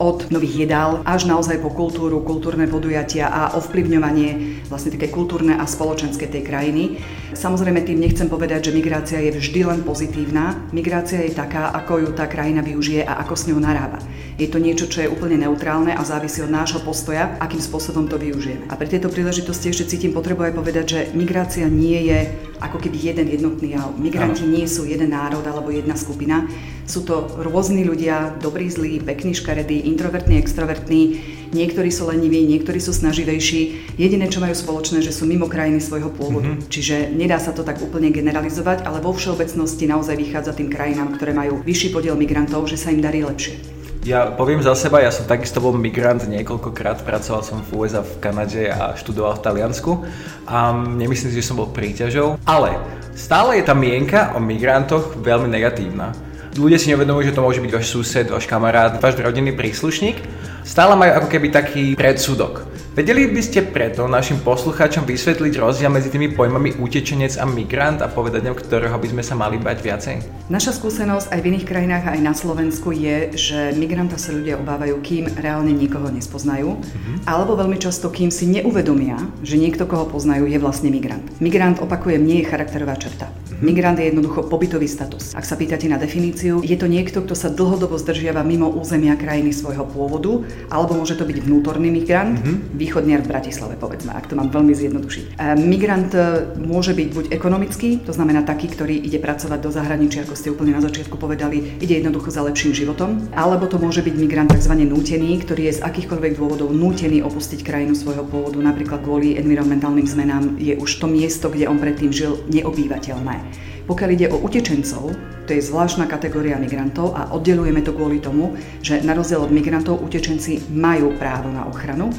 od 0.00 0.32
nových 0.32 0.64
jedál 0.64 1.04
až 1.04 1.28
naozaj 1.28 1.60
po 1.60 1.76
kultúru, 1.76 2.24
kultúrne 2.24 2.64
podujatia 2.64 3.28
a 3.28 3.52
ovplyvňovanie 3.60 4.64
vlastne 4.72 4.96
také 4.96 5.12
kultúrne 5.12 5.60
a 5.60 5.68
spoločenské 5.68 6.24
tej 6.24 6.40
krajiny. 6.40 6.96
Samozrejme 7.36 7.84
tým 7.84 8.00
nechcem 8.00 8.32
povedať, 8.32 8.72
že 8.72 8.76
migrácia 8.80 9.20
je 9.20 9.36
vždy 9.36 9.60
len 9.76 9.80
pozitívna. 9.84 10.56
Migrácia 10.72 11.20
je 11.20 11.36
taká, 11.36 11.68
ako 11.76 12.00
ju 12.00 12.08
tá 12.16 12.24
krajina 12.24 12.64
využije 12.64 13.04
a 13.04 13.20
ako 13.20 13.34
s 13.36 13.44
ňou 13.52 13.60
narába. 13.60 14.00
Je 14.40 14.48
to 14.48 14.56
niečo, 14.56 14.88
čo 14.88 15.04
je 15.04 15.12
úplne 15.12 15.36
neutrálne 15.36 15.92
a 15.92 16.00
závisí 16.00 16.45
nášho 16.50 16.80
postoja, 16.82 17.36
akým 17.38 17.60
spôsobom 17.60 18.06
to 18.10 18.16
využijeme. 18.16 18.66
A 18.70 18.78
pri 18.78 18.88
tejto 18.90 19.12
príležitosti 19.12 19.70
ešte 19.70 19.96
cítim 19.96 20.12
potrebu 20.14 20.46
aj 20.46 20.54
povedať, 20.56 20.84
že 20.86 21.00
migrácia 21.12 21.66
nie 21.68 22.08
je 22.08 22.18
ako 22.60 22.80
keby 22.80 22.96
jeden 23.12 23.26
jednotný 23.28 23.76
jav. 23.76 23.92
Migranti 24.00 24.48
ano. 24.48 24.52
nie 24.56 24.66
sú 24.66 24.88
jeden 24.88 25.12
národ 25.12 25.44
alebo 25.44 25.68
jedna 25.68 25.94
skupina. 25.94 26.48
Sú 26.86 27.02
to 27.02 27.28
rôzni 27.42 27.82
ľudia, 27.82 28.38
dobrí, 28.38 28.70
zlí, 28.70 29.02
pekní, 29.02 29.34
škaredí, 29.34 29.90
introvertní, 29.90 30.38
extrovertní. 30.38 31.02
Niektorí 31.50 31.90
sú 31.90 32.08
leniví, 32.08 32.46
niektorí 32.46 32.78
sú 32.78 32.94
snaživejší. 32.94 33.94
Jediné, 33.98 34.30
čo 34.30 34.38
majú 34.38 34.54
spoločné, 34.54 35.02
že 35.02 35.10
sú 35.10 35.26
mimo 35.26 35.50
krajiny 35.50 35.82
svojho 35.82 36.10
pôvodu. 36.14 36.54
Mm-hmm. 36.54 36.70
Čiže 36.70 36.96
nedá 37.12 37.42
sa 37.42 37.50
to 37.50 37.66
tak 37.66 37.82
úplne 37.82 38.14
generalizovať, 38.14 38.86
ale 38.86 39.02
vo 39.02 39.12
všeobecnosti 39.12 39.84
naozaj 39.86 40.16
vychádza 40.16 40.54
tým 40.54 40.70
krajinám, 40.70 41.18
ktoré 41.18 41.34
majú 41.34 41.60
vyšší 41.62 41.90
podiel 41.90 42.14
migrantov, 42.14 42.70
že 42.70 42.78
sa 42.78 42.94
im 42.94 43.02
darí 43.02 43.26
lepšie. 43.26 43.75
Ja 44.06 44.30
poviem 44.30 44.62
za 44.62 44.78
seba, 44.78 45.02
ja 45.02 45.10
som 45.10 45.26
takisto 45.26 45.58
bol 45.58 45.74
migrant 45.74 46.22
niekoľkokrát, 46.30 47.02
pracoval 47.02 47.42
som 47.42 47.58
v 47.58 47.74
USA, 47.74 48.06
v 48.06 48.22
Kanade 48.22 48.70
a 48.70 48.94
študoval 48.94 49.34
v 49.34 49.42
Taliansku 49.42 49.98
a 50.46 50.70
nemyslím 50.78 51.34
si, 51.34 51.42
že 51.42 51.50
som 51.50 51.58
bol 51.58 51.74
príťažou, 51.74 52.38
ale 52.46 52.78
stále 53.18 53.58
je 53.58 53.66
tá 53.66 53.74
mienka 53.74 54.30
o 54.30 54.38
migrantoch 54.38 55.18
veľmi 55.18 55.50
negatívna. 55.50 56.14
Ľudia 56.54 56.78
si 56.78 56.94
neuvedomujú, 56.94 57.26
že 57.26 57.34
to 57.34 57.42
môže 57.42 57.58
byť 57.58 57.72
váš 57.74 57.90
sused, 57.90 58.30
váš 58.30 58.46
kamarát, 58.46 58.94
váš 59.02 59.18
rodinný 59.18 59.58
príslušník. 59.58 60.22
Stále 60.66 60.98
majú 60.98 61.22
ako 61.22 61.28
keby 61.30 61.54
taký 61.54 61.94
predsudok. 61.94 62.66
Vedeli 62.98 63.30
by 63.30 63.38
ste 63.38 63.62
preto 63.62 64.10
našim 64.10 64.42
poslucháčom 64.42 65.06
vysvetliť 65.06 65.62
rozdiel 65.62 65.92
medzi 65.94 66.10
tými 66.10 66.34
pojmami 66.34 66.82
utečenec 66.82 67.38
a 67.38 67.46
migrant 67.46 68.02
a 68.02 68.10
povedať 68.10 68.42
nám, 68.42 68.58
ktorého 68.58 68.98
by 68.98 69.08
sme 69.14 69.22
sa 69.22 69.38
mali 69.38 69.62
bať 69.62 69.78
viacej? 69.78 70.16
Naša 70.50 70.74
skúsenosť 70.74 71.30
aj 71.30 71.38
v 71.38 71.48
iných 71.54 71.68
krajinách, 71.70 72.04
aj 72.10 72.20
na 72.24 72.34
Slovensku 72.34 72.90
je, 72.90 73.36
že 73.36 73.76
migranta 73.78 74.18
sa 74.18 74.34
ľudia 74.34 74.58
obávajú, 74.58 74.98
kým 75.06 75.38
reálne 75.38 75.70
nikoho 75.70 76.10
nespoznajú, 76.10 76.82
mm-hmm. 76.82 77.16
alebo 77.30 77.54
veľmi 77.54 77.78
často, 77.78 78.10
kým 78.10 78.34
si 78.34 78.50
neuvedomia, 78.50 79.22
že 79.46 79.60
niekto, 79.60 79.86
koho 79.86 80.10
poznajú, 80.10 80.50
je 80.50 80.58
vlastne 80.58 80.90
migrant. 80.90 81.22
Migrant, 81.38 81.78
opakujem, 81.78 82.24
nie 82.24 82.42
je 82.42 82.50
charakterová 82.50 82.98
črta. 82.98 83.30
Migrant 83.56 83.96
je 83.96 84.12
jednoducho 84.12 84.52
pobytový 84.52 84.84
status. 84.84 85.32
Ak 85.32 85.48
sa 85.48 85.56
pýtate 85.56 85.88
na 85.88 85.96
definíciu, 85.96 86.60
je 86.60 86.76
to 86.76 86.84
niekto, 86.84 87.24
kto 87.24 87.32
sa 87.32 87.48
dlhodobo 87.48 87.96
zdržiava 87.96 88.44
mimo 88.44 88.68
územia 88.68 89.16
krajiny 89.16 89.48
svojho 89.48 89.88
pôvodu, 89.88 90.44
alebo 90.70 90.98
môže 90.98 91.14
to 91.14 91.24
byť 91.24 91.46
vnútorný 91.46 91.88
migrant, 91.92 92.38
mm-hmm. 92.38 92.74
východniar 92.74 93.20
v 93.22 93.30
Bratislave, 93.30 93.74
povedzme, 93.78 94.12
ak 94.12 94.30
to 94.30 94.34
mám 94.34 94.50
veľmi 94.50 94.74
zjednodušiť. 94.74 95.24
E, 95.36 95.54
migrant 95.60 96.10
e, 96.12 96.50
môže 96.58 96.92
byť 96.92 97.08
buď 97.14 97.24
ekonomický, 97.32 98.02
to 98.02 98.12
znamená 98.12 98.42
taký, 98.42 98.72
ktorý 98.72 98.98
ide 98.98 99.22
pracovať 99.22 99.58
do 99.62 99.70
zahraničia, 99.70 100.26
ako 100.26 100.34
ste 100.34 100.52
úplne 100.52 100.74
na 100.74 100.82
začiatku 100.82 101.14
povedali, 101.16 101.78
ide 101.78 102.02
jednoducho 102.02 102.30
za 102.34 102.42
lepším 102.42 102.74
životom, 102.74 103.30
alebo 103.34 103.70
to 103.70 103.78
môže 103.78 104.02
byť 104.02 104.14
migrant 104.18 104.50
tzv. 104.50 104.74
nútený, 104.86 105.42
ktorý 105.44 105.70
je 105.70 105.76
z 105.78 105.84
akýchkoľvek 105.84 106.32
dôvodov 106.38 106.74
nútený 106.74 107.22
opustiť 107.22 107.62
krajinu 107.62 107.94
svojho 107.94 108.26
pôvodu, 108.26 108.58
napríklad 108.58 109.02
kvôli 109.02 109.38
environmentálnym 109.38 110.06
zmenám 110.06 110.58
je 110.58 110.74
už 110.76 110.90
to 110.98 111.06
miesto, 111.06 111.46
kde 111.48 111.70
on 111.70 111.78
predtým 111.78 112.10
žil, 112.10 112.42
neobývateľné. 112.50 113.75
Pokiaľ 113.86 114.10
ide 114.18 114.26
o 114.34 114.42
utečencov, 114.42 115.14
to 115.46 115.50
je 115.54 115.62
zvláštna 115.62 116.10
kategória 116.10 116.58
migrantov 116.58 117.14
a 117.14 117.30
oddelujeme 117.30 117.86
to 117.86 117.94
kvôli 117.94 118.18
tomu, 118.18 118.58
že 118.82 118.98
na 119.06 119.14
rozdiel 119.14 119.46
od 119.46 119.54
migrantov 119.54 120.02
utečenci 120.02 120.74
majú 120.74 121.14
právo 121.14 121.54
na 121.54 121.70
ochranu 121.70 122.10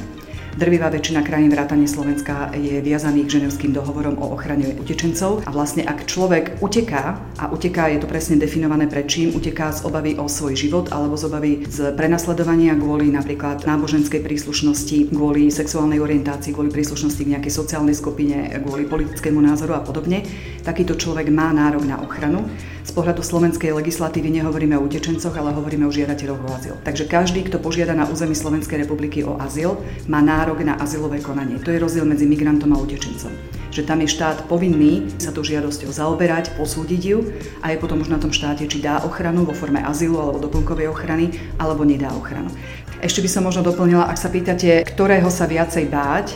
Drvivá 0.58 0.90
väčšina 0.90 1.22
krajín 1.22 1.54
vrátane 1.54 1.86
Slovenska 1.86 2.50
je 2.50 2.82
viazaných 2.82 3.30
ženevským 3.30 3.70
dohovorom 3.70 4.18
o 4.18 4.34
ochrane 4.34 4.74
utečencov 4.74 5.46
a 5.46 5.54
vlastne 5.54 5.86
ak 5.86 6.10
človek 6.10 6.58
uteká, 6.58 7.14
a 7.38 7.46
uteká 7.46 7.86
je 7.94 8.02
to 8.02 8.10
presne 8.10 8.42
definované 8.42 8.90
pred 8.90 9.06
čím, 9.06 9.38
uteká 9.38 9.70
z 9.70 9.86
obavy 9.86 10.18
o 10.18 10.26
svoj 10.26 10.58
život 10.58 10.90
alebo 10.90 11.14
z 11.14 11.30
obavy 11.30 11.52
z 11.62 11.94
prenasledovania 11.94 12.74
kvôli 12.74 13.06
napríklad 13.06 13.62
náboženskej 13.70 14.18
príslušnosti, 14.18 15.14
kvôli 15.14 15.46
sexuálnej 15.46 16.02
orientácii, 16.02 16.50
kvôli 16.50 16.74
príslušnosti 16.74 17.22
k 17.22 17.38
nejakej 17.38 17.54
sociálnej 17.54 17.94
skupine, 17.94 18.50
kvôli 18.58 18.82
politickému 18.90 19.38
názoru 19.38 19.78
a 19.78 19.86
podobne, 19.86 20.26
takýto 20.66 20.98
človek 20.98 21.30
má 21.30 21.54
nárok 21.54 21.86
na 21.86 22.02
ochranu. 22.02 22.50
Z 22.88 22.96
pohľadu 22.96 23.20
slovenskej 23.20 23.76
legislatívy 23.76 24.40
nehovoríme 24.40 24.72
o 24.80 24.88
utečencoch, 24.88 25.36
ale 25.36 25.52
hovoríme 25.52 25.84
o 25.84 25.92
žiadateľoch 25.92 26.40
o 26.40 26.48
azyl. 26.56 26.74
Takže 26.88 27.04
každý, 27.04 27.44
kto 27.44 27.60
požiada 27.60 27.92
na 27.92 28.08
území 28.08 28.32
Slovenskej 28.32 28.80
republiky 28.80 29.20
o 29.28 29.36
azyl, 29.36 29.76
má 30.08 30.24
nárok 30.24 30.64
na 30.64 30.80
azylové 30.80 31.20
konanie. 31.20 31.60
To 31.60 31.68
je 31.68 31.84
rozdiel 31.84 32.08
medzi 32.08 32.24
migrantom 32.24 32.72
a 32.72 32.80
utečencom 32.80 33.60
že 33.68 33.84
tam 33.86 34.00
je 34.02 34.10
štát 34.10 34.50
povinný 34.50 35.06
sa 35.22 35.30
tou 35.30 35.46
žiadosťou 35.46 35.92
zaoberať, 35.92 36.56
posúdiť 36.58 37.02
ju 37.04 37.30
a 37.62 37.70
je 37.70 37.78
potom 37.78 38.02
už 38.02 38.10
na 38.10 38.18
tom 38.18 38.34
štáte, 38.34 38.66
či 38.66 38.82
dá 38.82 39.04
ochranu 39.06 39.46
vo 39.46 39.54
forme 39.54 39.78
azylu 39.84 40.18
alebo 40.18 40.42
doplnkovej 40.42 40.90
ochrany, 40.90 41.36
alebo 41.62 41.86
nedá 41.86 42.10
ochranu. 42.10 42.50
Ešte 42.98 43.22
by 43.22 43.30
som 43.30 43.46
možno 43.46 43.62
doplnila, 43.62 44.10
ak 44.10 44.18
sa 44.18 44.32
pýtate, 44.32 44.82
ktorého 44.82 45.30
sa 45.30 45.46
viacej 45.46 45.86
báť, 45.86 46.34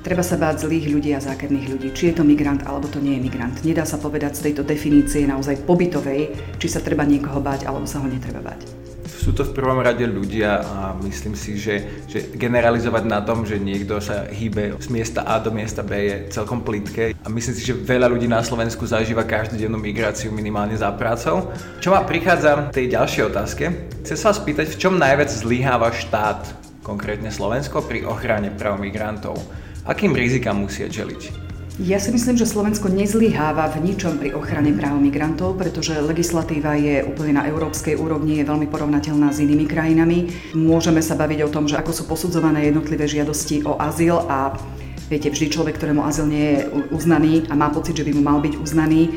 Treba 0.00 0.24
sa 0.24 0.40
báť 0.40 0.64
zlých 0.64 0.88
ľudí 0.96 1.12
a 1.12 1.20
zákerných 1.20 1.76
ľudí, 1.76 1.88
či 1.92 2.08
je 2.08 2.16
to 2.16 2.24
migrant 2.24 2.64
alebo 2.64 2.88
to 2.88 3.04
nie 3.04 3.20
je 3.20 3.24
migrant. 3.28 3.52
Nedá 3.60 3.84
sa 3.84 4.00
povedať 4.00 4.32
z 4.32 4.48
tejto 4.48 4.64
definície 4.64 5.28
naozaj 5.28 5.68
pobytovej, 5.68 6.32
či 6.56 6.66
sa 6.72 6.80
treba 6.80 7.04
niekoho 7.04 7.36
báť 7.36 7.68
alebo 7.68 7.84
sa 7.84 8.00
ho 8.00 8.08
netreba 8.08 8.40
báť. 8.40 8.64
Sú 9.04 9.36
to 9.36 9.44
v 9.44 9.52
prvom 9.52 9.76
rade 9.76 10.00
ľudia 10.08 10.64
a 10.64 10.96
myslím 11.04 11.36
si, 11.36 11.60
že, 11.60 12.08
že 12.08 12.32
generalizovať 12.32 13.04
na 13.04 13.20
tom, 13.20 13.44
že 13.44 13.60
niekto 13.60 14.00
sa 14.00 14.24
hýbe 14.24 14.80
z 14.80 14.88
miesta 14.88 15.20
A 15.28 15.36
do 15.36 15.52
miesta 15.52 15.84
B 15.84 15.92
je 15.92 16.16
celkom 16.32 16.64
plitké 16.64 17.12
a 17.12 17.26
myslím 17.28 17.52
si, 17.52 17.68
že 17.68 17.76
veľa 17.76 18.08
ľudí 18.08 18.24
na 18.24 18.40
Slovensku 18.40 18.88
zažíva 18.88 19.28
každodennú 19.28 19.76
migráciu 19.76 20.32
minimálne 20.32 20.80
za 20.80 20.88
prácou. 20.96 21.52
Čo 21.84 21.92
ma 21.92 22.08
prichádza 22.08 22.72
tej 22.72 22.96
ďalšej 22.96 23.22
otázke, 23.28 23.64
chcem 24.00 24.16
sa 24.16 24.32
vás 24.32 24.40
spýtať, 24.40 24.72
v 24.72 24.80
čom 24.80 24.96
najviac 24.96 25.28
zlyháva 25.28 25.92
štát, 25.92 26.56
konkrétne 26.80 27.28
Slovensko, 27.28 27.84
pri 27.84 28.08
ochrane 28.08 28.48
práv 28.48 28.80
migrantov. 28.80 29.36
Akým 29.90 30.14
rizikám 30.14 30.54
musia 30.54 30.86
čeliť? 30.86 31.50
Ja 31.82 31.98
si 31.98 32.14
myslím, 32.14 32.38
že 32.38 32.46
Slovensko 32.46 32.86
nezlyháva 32.86 33.74
v 33.74 33.90
ničom 33.90 34.22
pri 34.22 34.30
ochrane 34.38 34.70
práv 34.70 35.02
migrantov, 35.02 35.58
pretože 35.58 35.98
legislatíva 35.98 36.78
je 36.78 37.02
úplne 37.02 37.42
na 37.42 37.50
európskej 37.50 37.98
úrovni, 37.98 38.38
je 38.38 38.46
veľmi 38.46 38.70
porovnateľná 38.70 39.34
s 39.34 39.42
inými 39.42 39.66
krajinami. 39.66 40.30
Môžeme 40.54 41.02
sa 41.02 41.18
baviť 41.18 41.42
o 41.42 41.50
tom, 41.50 41.66
že 41.66 41.74
ako 41.74 41.90
sú 41.90 42.02
posudzované 42.06 42.70
jednotlivé 42.70 43.10
žiadosti 43.10 43.66
o 43.66 43.82
azyl 43.82 44.22
a 44.30 44.54
viete, 45.10 45.26
vždy 45.26 45.58
človek, 45.58 45.74
ktorému 45.74 46.06
azyl 46.06 46.30
nie 46.30 46.46
je 46.54 46.58
uznaný 46.94 47.50
a 47.50 47.58
má 47.58 47.74
pocit, 47.74 47.98
že 47.98 48.06
by 48.06 48.14
mu 48.14 48.22
mal 48.22 48.38
byť 48.38 48.62
uznaný, 48.62 49.10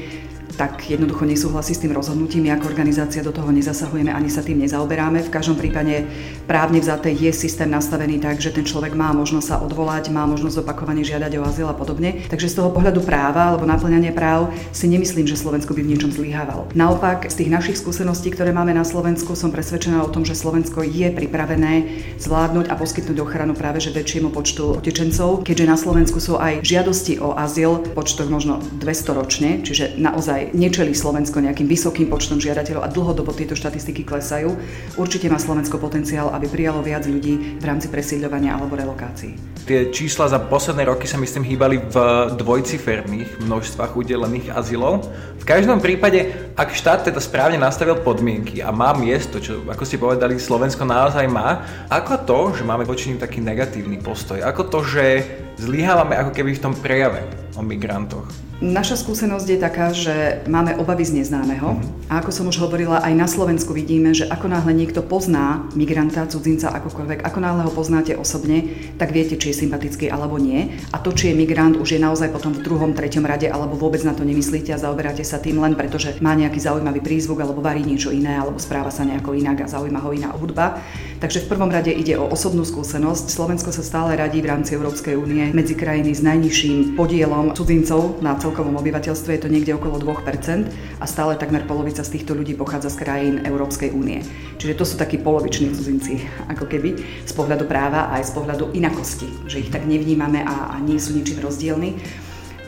tak 0.57 0.85
jednoducho 0.89 1.25
nesúhlasí 1.25 1.73
s 1.73 1.81
tým 1.81 1.95
rozhodnutím. 1.95 2.45
My 2.45 2.57
ako 2.57 2.69
organizácia 2.69 3.25
do 3.25 3.33
toho 3.33 3.49
nezasahujeme 3.49 4.13
ani 4.13 4.29
sa 4.29 4.45
tým 4.45 4.61
nezaoberáme. 4.61 5.25
V 5.25 5.33
každom 5.33 5.57
prípade 5.57 6.05
právne 6.45 6.81
vzaté 6.81 7.13
je 7.13 7.31
systém 7.33 7.69
nastavený 7.69 8.19
tak, 8.19 8.41
že 8.41 8.53
ten 8.53 8.65
človek 8.65 8.93
má 8.93 9.13
možnosť 9.13 9.47
sa 9.47 9.57
odvolať, 9.61 10.11
má 10.11 10.27
možnosť 10.27 10.65
opakovane 10.65 11.01
žiadať 11.01 11.31
o 11.39 11.45
azyl 11.45 11.67
a 11.69 11.75
podobne. 11.77 12.25
Takže 12.29 12.49
z 12.49 12.57
toho 12.61 12.69
pohľadu 12.69 13.01
práva 13.05 13.53
alebo 13.53 13.65
naplňanie 13.65 14.13
práv 14.13 14.51
si 14.75 14.85
nemyslím, 14.89 15.25
že 15.25 15.39
Slovensko 15.39 15.73
by 15.73 15.81
v 15.81 15.91
niečom 15.95 16.11
zlyhávalo. 16.13 16.69
Naopak, 16.77 17.29
z 17.29 17.43
tých 17.43 17.53
našich 17.53 17.79
skúseností, 17.79 18.29
ktoré 18.33 18.53
máme 18.53 18.75
na 18.75 18.85
Slovensku, 18.85 19.33
som 19.33 19.49
presvedčená 19.49 20.03
o 20.03 20.11
tom, 20.11 20.23
že 20.23 20.37
Slovensko 20.37 20.85
je 20.85 21.09
pripravené 21.09 21.73
zvládnuť 22.19 22.69
a 22.69 22.77
poskytnúť 22.77 23.17
ochranu 23.23 23.53
práve 23.57 23.79
že 23.79 23.95
väčšiemu 23.95 24.29
počtu 24.29 24.79
utečencov, 24.79 25.47
keďže 25.47 25.65
na 25.65 25.77
Slovensku 25.79 26.19
sú 26.19 26.35
aj 26.37 26.61
žiadosti 26.61 27.19
o 27.19 27.35
azyl 27.35 27.83
počtoch 27.95 28.27
možno 28.27 28.59
200 28.79 29.19
ročne, 29.19 29.49
čiže 29.63 29.95
naozaj 29.95 30.42
naozaj 30.43 30.59
nečelí 30.59 30.93
Slovensko 30.93 31.39
nejakým 31.39 31.67
vysokým 31.67 32.07
počtom 32.11 32.37
žiadateľov 32.41 32.83
a 32.83 32.91
dlhodobo 32.91 33.31
tieto 33.31 33.55
štatistiky 33.55 34.03
klesajú, 34.03 34.51
určite 34.99 35.31
má 35.31 35.39
Slovensko 35.39 35.79
potenciál, 35.79 36.35
aby 36.35 36.51
prijalo 36.51 36.83
viac 36.83 37.07
ľudí 37.07 37.59
v 37.59 37.63
rámci 37.63 37.87
presídľovania 37.87 38.59
alebo 38.59 38.75
relokácií. 38.75 39.39
Tie 39.63 39.95
čísla 39.95 40.27
za 40.27 40.43
posledné 40.43 40.91
roky 40.91 41.07
sa 41.07 41.15
myslím 41.15 41.47
hýbali 41.47 41.79
v 41.87 41.95
dvojciferných 42.35 43.47
množstvách 43.47 43.95
udelených 43.95 44.51
azylov. 44.51 45.07
V 45.39 45.45
každom 45.47 45.79
prípade, 45.79 46.51
ak 46.59 46.75
štát 46.75 47.07
teda 47.07 47.23
správne 47.23 47.55
nastavil 47.55 47.95
podmienky 48.03 48.59
a 48.59 48.75
má 48.75 48.91
miesto, 48.91 49.39
čo 49.39 49.63
ako 49.63 49.83
ste 49.87 49.95
povedali, 49.95 50.35
Slovensko 50.35 50.83
naozaj 50.83 51.23
má, 51.31 51.63
ako 51.87 52.13
to, 52.27 52.39
že 52.59 52.67
máme 52.67 52.83
voči 52.83 53.15
taký 53.15 53.39
negatívny 53.39 54.03
postoj? 54.03 54.43
Ako 54.43 54.67
to, 54.67 54.83
že 54.83 55.23
zlyhávame 55.55 56.19
ako 56.19 56.35
keby 56.35 56.59
v 56.59 56.63
tom 56.63 56.73
prejave 56.75 57.23
o 57.55 57.61
migrantoch? 57.61 58.25
Naša 58.63 58.95
skúsenosť 58.95 59.47
je 59.49 59.59
taká, 59.59 59.91
že 59.91 60.39
máme 60.47 60.79
obavy 60.79 61.03
z 61.03 61.19
neznámeho 61.19 61.75
mm-hmm. 61.75 62.07
a 62.07 62.23
ako 62.23 62.31
som 62.31 62.47
už 62.47 62.63
hovorila, 62.63 63.03
aj 63.03 63.11
na 63.11 63.27
Slovensku 63.27 63.75
vidíme, 63.75 64.15
že 64.15 64.23
ako 64.23 64.47
náhle 64.47 64.71
niekto 64.71 65.03
pozná 65.03 65.67
migranta, 65.75 66.23
cudzinca, 66.31 66.71
akokoľvek, 66.71 67.27
ako 67.27 67.39
náhle 67.43 67.67
ho 67.67 67.71
poznáte 67.75 68.15
osobne, 68.15 68.71
tak 68.95 69.11
viete, 69.11 69.35
či 69.35 69.51
je 69.51 69.67
sympatický 69.67 70.07
alebo 70.07 70.39
nie. 70.39 70.79
A 70.95 71.03
to, 71.03 71.11
či 71.11 71.35
je 71.35 71.35
migrant, 71.35 71.75
už 71.75 71.99
je 71.99 71.99
naozaj 71.99 72.31
potom 72.31 72.55
v 72.55 72.63
druhom, 72.63 72.95
treťom 72.95 73.27
rade, 73.27 73.51
alebo 73.51 73.75
vôbec 73.75 73.99
na 74.07 74.15
to 74.15 74.23
nemyslíte 74.23 74.71
a 74.71 74.79
zaoberáte 74.79 75.27
sa 75.27 75.43
tým 75.43 75.59
len 75.59 75.75
preto, 75.75 75.99
že 75.99 76.15
má 76.23 76.31
nejaký 76.31 76.63
zaujímavý 76.63 77.03
prízvuk 77.03 77.43
alebo 77.43 77.59
varí 77.59 77.83
niečo 77.83 78.15
iné, 78.15 78.39
alebo 78.39 78.63
správa 78.63 78.95
sa 78.95 79.03
nejako 79.03 79.35
inak 79.35 79.67
a 79.67 79.67
zaujíma 79.67 79.99
ho 79.99 80.15
iná 80.15 80.31
hudba. 80.39 80.79
Takže 81.23 81.47
v 81.47 81.55
prvom 81.55 81.71
rade 81.71 81.87
ide 81.87 82.19
o 82.19 82.27
osobnú 82.27 82.67
skúsenosť. 82.67 83.31
Slovensko 83.31 83.71
sa 83.71 83.79
stále 83.79 84.19
radí 84.19 84.43
v 84.43 84.51
rámci 84.51 84.75
Európskej 84.75 85.15
únie 85.15 85.55
medzi 85.55 85.71
krajiny 85.71 86.11
s 86.11 86.19
najnižším 86.19 86.99
podielom 86.99 87.55
cudzincov 87.55 88.19
na 88.19 88.35
celkovom 88.35 88.75
obyvateľstve 88.83 89.31
je 89.31 89.41
to 89.47 89.47
niekde 89.47 89.71
okolo 89.71 90.03
2% 90.03 90.67
a 90.99 91.05
stále 91.07 91.39
takmer 91.39 91.63
polovica 91.63 92.03
z 92.03 92.19
týchto 92.19 92.35
ľudí 92.35 92.59
pochádza 92.59 92.91
z 92.91 93.07
krajín 93.07 93.35
Európskej 93.47 93.95
únie. 93.95 94.19
Čiže 94.59 94.75
to 94.75 94.83
sú 94.83 94.99
takí 94.99 95.15
poloviční 95.15 95.71
cudzinci, 95.71 96.27
ako 96.51 96.67
keby, 96.67 96.99
z 97.23 97.31
pohľadu 97.31 97.71
práva 97.71 98.11
aj 98.19 98.27
z 98.27 98.31
pohľadu 98.35 98.75
inakosti, 98.75 99.47
že 99.47 99.63
ich 99.63 99.71
tak 99.71 99.87
nevnímame 99.87 100.43
a, 100.43 100.75
a 100.75 100.83
nie 100.83 100.99
sú 100.99 101.15
ničím 101.15 101.39
rozdielni. 101.39 102.03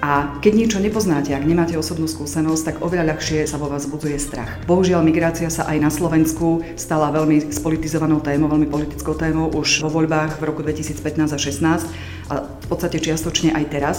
A 0.06 0.38
keď 0.38 0.54
niečo 0.54 0.78
nepoznáte, 0.78 1.34
ak 1.34 1.50
nemáte 1.50 1.74
osobnú 1.74 2.06
skúsenosť, 2.06 2.62
tak 2.62 2.76
oveľa 2.86 3.18
ľahšie 3.18 3.50
sa 3.50 3.58
vo 3.58 3.74
vás 3.74 3.90
budzuje 3.90 4.22
strach. 4.22 4.62
Bohužiaľ, 4.70 5.02
migrácia 5.02 5.50
sa 5.50 5.66
aj 5.66 5.82
na 5.82 5.90
Slovensku 5.90 6.62
stala 6.78 7.10
veľmi 7.10 7.50
spolitizovanou 7.50 8.22
témou, 8.22 8.46
veľmi 8.46 8.70
politickou 8.70 9.18
témou 9.18 9.50
už 9.58 9.82
vo 9.82 9.90
voľbách 9.90 10.38
v 10.38 10.46
roku 10.46 10.62
2015 10.62 11.34
a 11.34 11.42
2016 11.42 11.90
a 12.30 12.34
v 12.38 12.68
podstate 12.70 13.02
čiastočne 13.02 13.58
aj 13.58 13.66
teraz. 13.74 13.98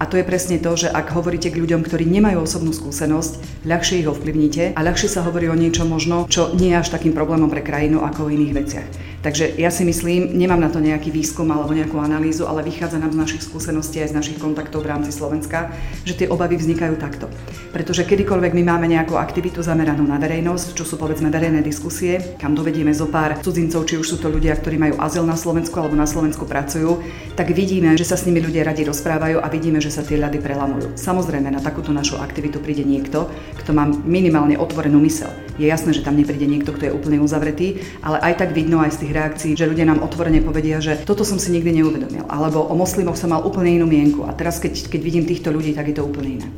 A 0.00 0.08
to 0.08 0.16
je 0.16 0.24
presne 0.24 0.56
to, 0.56 0.72
že 0.80 0.88
ak 0.88 1.12
hovoríte 1.12 1.52
k 1.52 1.60
ľuďom, 1.60 1.84
ktorí 1.84 2.08
nemajú 2.08 2.40
osobnú 2.40 2.72
skúsenosť, 2.72 3.68
ľahšie 3.68 4.00
ich 4.00 4.08
ovplyvníte 4.08 4.72
a 4.72 4.80
ľahšie 4.80 5.12
sa 5.12 5.20
hovorí 5.28 5.52
o 5.52 5.60
niečom 5.60 5.92
možno, 5.92 6.24
čo 6.24 6.56
nie 6.56 6.72
je 6.72 6.80
až 6.80 6.88
takým 6.88 7.12
problémom 7.12 7.52
pre 7.52 7.60
krajinu 7.60 8.00
ako 8.00 8.26
o 8.26 8.32
iných 8.32 8.56
veciach. 8.56 8.88
Takže 9.20 9.60
ja 9.60 9.68
si 9.68 9.84
myslím, 9.84 10.32
nemám 10.32 10.64
na 10.64 10.72
to 10.72 10.80
nejaký 10.80 11.12
výskum 11.12 11.44
alebo 11.52 11.76
nejakú 11.76 12.00
analýzu, 12.00 12.48
ale 12.48 12.64
vychádza 12.64 12.96
nám 12.96 13.12
z 13.12 13.20
našich 13.20 13.44
skúseností 13.44 14.00
aj 14.00 14.16
z 14.16 14.16
našich 14.16 14.38
kontaktov 14.40 14.80
v 14.80 14.96
rámci 14.96 15.12
Slovenska, 15.12 15.68
že 16.08 16.16
tie 16.16 16.32
obavy 16.32 16.56
vznikajú 16.56 16.96
takto. 16.96 17.28
Pretože 17.68 18.08
kedykoľvek 18.08 18.56
my 18.56 18.62
máme 18.64 18.88
nejakú 18.88 19.20
aktivitu 19.20 19.60
zameranú 19.60 20.08
na 20.08 20.16
verejnosť, 20.16 20.72
čo 20.72 20.88
sú 20.88 20.96
povedzme 20.96 21.28
verejné 21.28 21.60
diskusie, 21.60 22.40
kam 22.40 22.56
dovedieme 22.56 22.96
zo 22.96 23.12
pár 23.12 23.36
cudzincov, 23.44 23.84
či 23.84 24.00
už 24.00 24.08
sú 24.08 24.16
to 24.16 24.32
ľudia, 24.32 24.56
ktorí 24.56 24.80
majú 24.80 24.96
azyl 24.96 25.28
na 25.28 25.36
Slovensku 25.36 25.76
alebo 25.76 26.00
na 26.00 26.08
Slovensku 26.08 26.48
pracujú, 26.48 27.04
tak 27.36 27.52
vidíme, 27.52 27.92
že 28.00 28.08
sa 28.08 28.16
s 28.16 28.24
nimi 28.24 28.40
ľudia 28.40 28.64
radi 28.64 28.88
rozprávajú 28.88 29.36
a 29.36 29.52
vidíme, 29.52 29.84
že 29.84 29.89
sa 29.90 30.06
tie 30.06 30.16
ľady 30.16 30.38
prelamujú. 30.38 30.94
Samozrejme, 30.96 31.50
na 31.50 31.60
takúto 31.60 31.90
našu 31.90 32.16
aktivitu 32.16 32.62
príde 32.62 32.86
niekto, 32.86 33.26
kto 33.60 33.70
má 33.74 33.84
minimálne 33.86 34.56
otvorenú 34.56 35.02
mysel. 35.04 35.28
Je 35.58 35.68
jasné, 35.68 35.92
že 35.92 36.06
tam 36.06 36.16
nepríde 36.16 36.46
niekto, 36.46 36.72
kto 36.72 36.88
je 36.88 36.96
úplne 36.96 37.20
uzavretý, 37.20 37.82
ale 38.00 38.22
aj 38.22 38.40
tak 38.40 38.50
vidno 38.56 38.80
aj 38.80 38.96
z 38.96 39.00
tých 39.04 39.12
reakcií, 39.12 39.52
že 39.58 39.68
ľudia 39.68 39.84
nám 39.84 40.00
otvorene 40.00 40.40
povedia, 40.40 40.80
že 40.80 41.02
toto 41.02 41.26
som 41.26 41.36
si 41.36 41.52
nikdy 41.52 41.82
neuvedomil, 41.82 42.24
alebo 42.30 42.64
o 42.64 42.74
moslimoch 42.78 43.18
som 43.18 43.34
mal 43.34 43.44
úplne 43.44 43.76
inú 43.76 43.84
mienku 43.90 44.24
a 44.24 44.32
teraz 44.32 44.62
keď, 44.62 44.88
keď 44.88 45.00
vidím 45.02 45.28
týchto 45.28 45.52
ľudí, 45.52 45.76
tak 45.76 45.92
je 45.92 46.00
to 46.00 46.06
úplne 46.06 46.40
iné. 46.40 46.48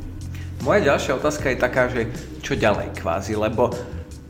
Moja 0.63 0.95
ďalšia 0.95 1.19
otázka 1.19 1.51
je 1.51 1.57
taká, 1.59 1.91
že 1.91 2.07
čo 2.39 2.55
ďalej 2.55 2.95
kvázi, 2.95 3.35
lebo 3.35 3.67